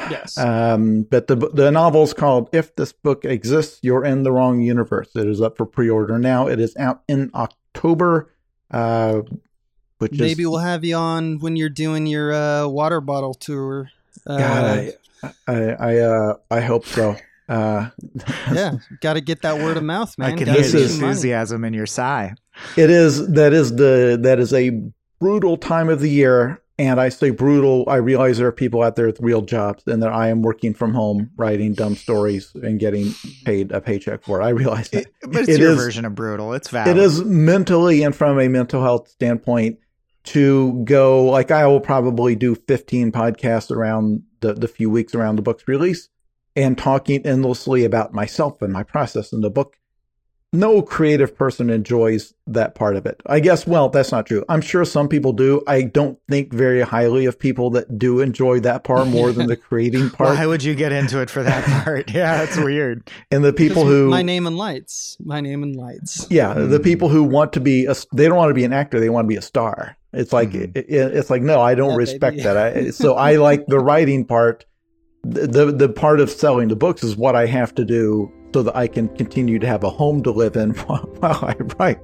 [0.00, 0.36] Yes.
[0.38, 4.60] Um, but the the novel is called "If This Book Exists, You're in the Wrong
[4.60, 6.48] Universe." It is up for pre-order now.
[6.48, 8.30] It is out in October,
[8.70, 9.22] uh,
[9.98, 13.90] which Maybe is we'll have you on when you're doing your uh, water bottle tour.
[14.26, 14.64] Uh, God,
[15.22, 17.16] I I I, uh, I hope so.
[17.48, 17.90] Uh,
[18.52, 20.32] yeah, got to get that word of mouth, man.
[20.32, 22.34] I can hear This the is- enthusiasm in your sigh.
[22.76, 24.70] it is that is the that is a
[25.20, 27.84] brutal time of the year, and I say brutal.
[27.88, 30.74] I realize there are people out there with real jobs, and that I am working
[30.74, 33.14] from home, writing dumb stories and getting
[33.44, 34.44] paid a paycheck for it.
[34.44, 35.02] I realize that.
[35.06, 36.52] It, but it's It your is- version of brutal.
[36.54, 36.96] It's valid.
[36.96, 39.78] it is mentally and from a mental health standpoint
[40.24, 45.36] to go like I will probably do 15 podcasts around the, the few weeks around
[45.36, 46.08] the book's release
[46.56, 49.76] and talking endlessly about myself and my process in the book.
[50.54, 53.20] No creative person enjoys that part of it.
[53.26, 54.44] I guess, well, that's not true.
[54.48, 55.62] I'm sure some people do.
[55.66, 59.56] I don't think very highly of people that do enjoy that part more than the
[59.68, 60.38] creating part.
[60.38, 62.10] Why would you get into it for that part?
[62.14, 63.10] yeah, that's weird.
[63.30, 66.26] and the people who my name and lights, my name and lights.
[66.30, 66.84] Yeah, the Mm.
[66.84, 69.24] people who want to be a, they don't want to be an actor, they want
[69.24, 69.96] to be a star.
[70.12, 72.42] It's like it, it- it's like no, I don't Yeah, respect baby.
[72.44, 72.56] that.
[72.56, 74.64] I, so I like the writing part.
[75.24, 78.62] The, the the part of selling the books is what I have to do so
[78.62, 81.98] that I can continue to have a home to live in while, while I write.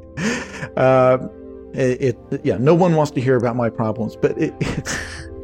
[0.77, 1.29] Uh,
[1.73, 4.99] it, it yeah, no one wants to hear about my problems, but it, it's.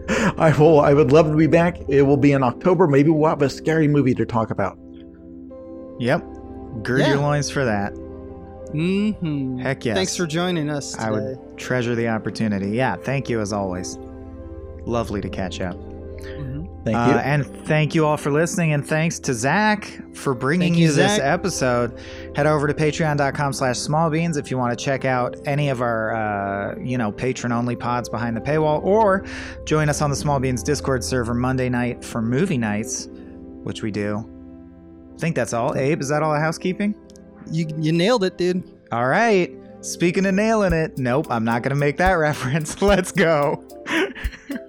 [0.39, 0.81] I will.
[0.81, 1.79] I would love to be back.
[1.89, 2.89] It will be in October.
[2.89, 4.77] Maybe we'll have a scary movie to talk about.
[6.01, 6.25] Yep.
[6.83, 7.09] Gird Yeah.
[7.11, 7.93] your loins for that.
[7.95, 9.59] Mm-hmm.
[9.59, 9.97] Heck yes.
[9.97, 11.05] Thanks for joining us today.
[11.05, 12.71] I would treasure the opportunity.
[12.71, 13.97] Yeah, thank you as always.
[14.85, 15.77] Lovely to catch up.
[15.77, 16.56] Mhm.
[16.87, 18.73] Thank Uh, and thank you all for listening.
[18.73, 21.99] And thanks to Zach for bringing Thank you, you, this episode.
[22.37, 26.15] Head over to patreon.com slash smallbeans if you want to check out any of our,
[26.15, 29.27] uh, you know, patron only pods behind the paywall or
[29.65, 33.09] join us on the Small Beans Discord server Monday night for movie nights,
[33.65, 34.19] which we do.
[35.17, 35.75] I think that's all.
[35.75, 36.95] Abe, is that all the housekeeping?
[37.51, 38.63] You you nailed it, dude.
[38.93, 39.53] All right.
[39.81, 42.81] Speaking of nailing it, nope, I'm not going to make that reference.
[42.81, 43.65] Let's go.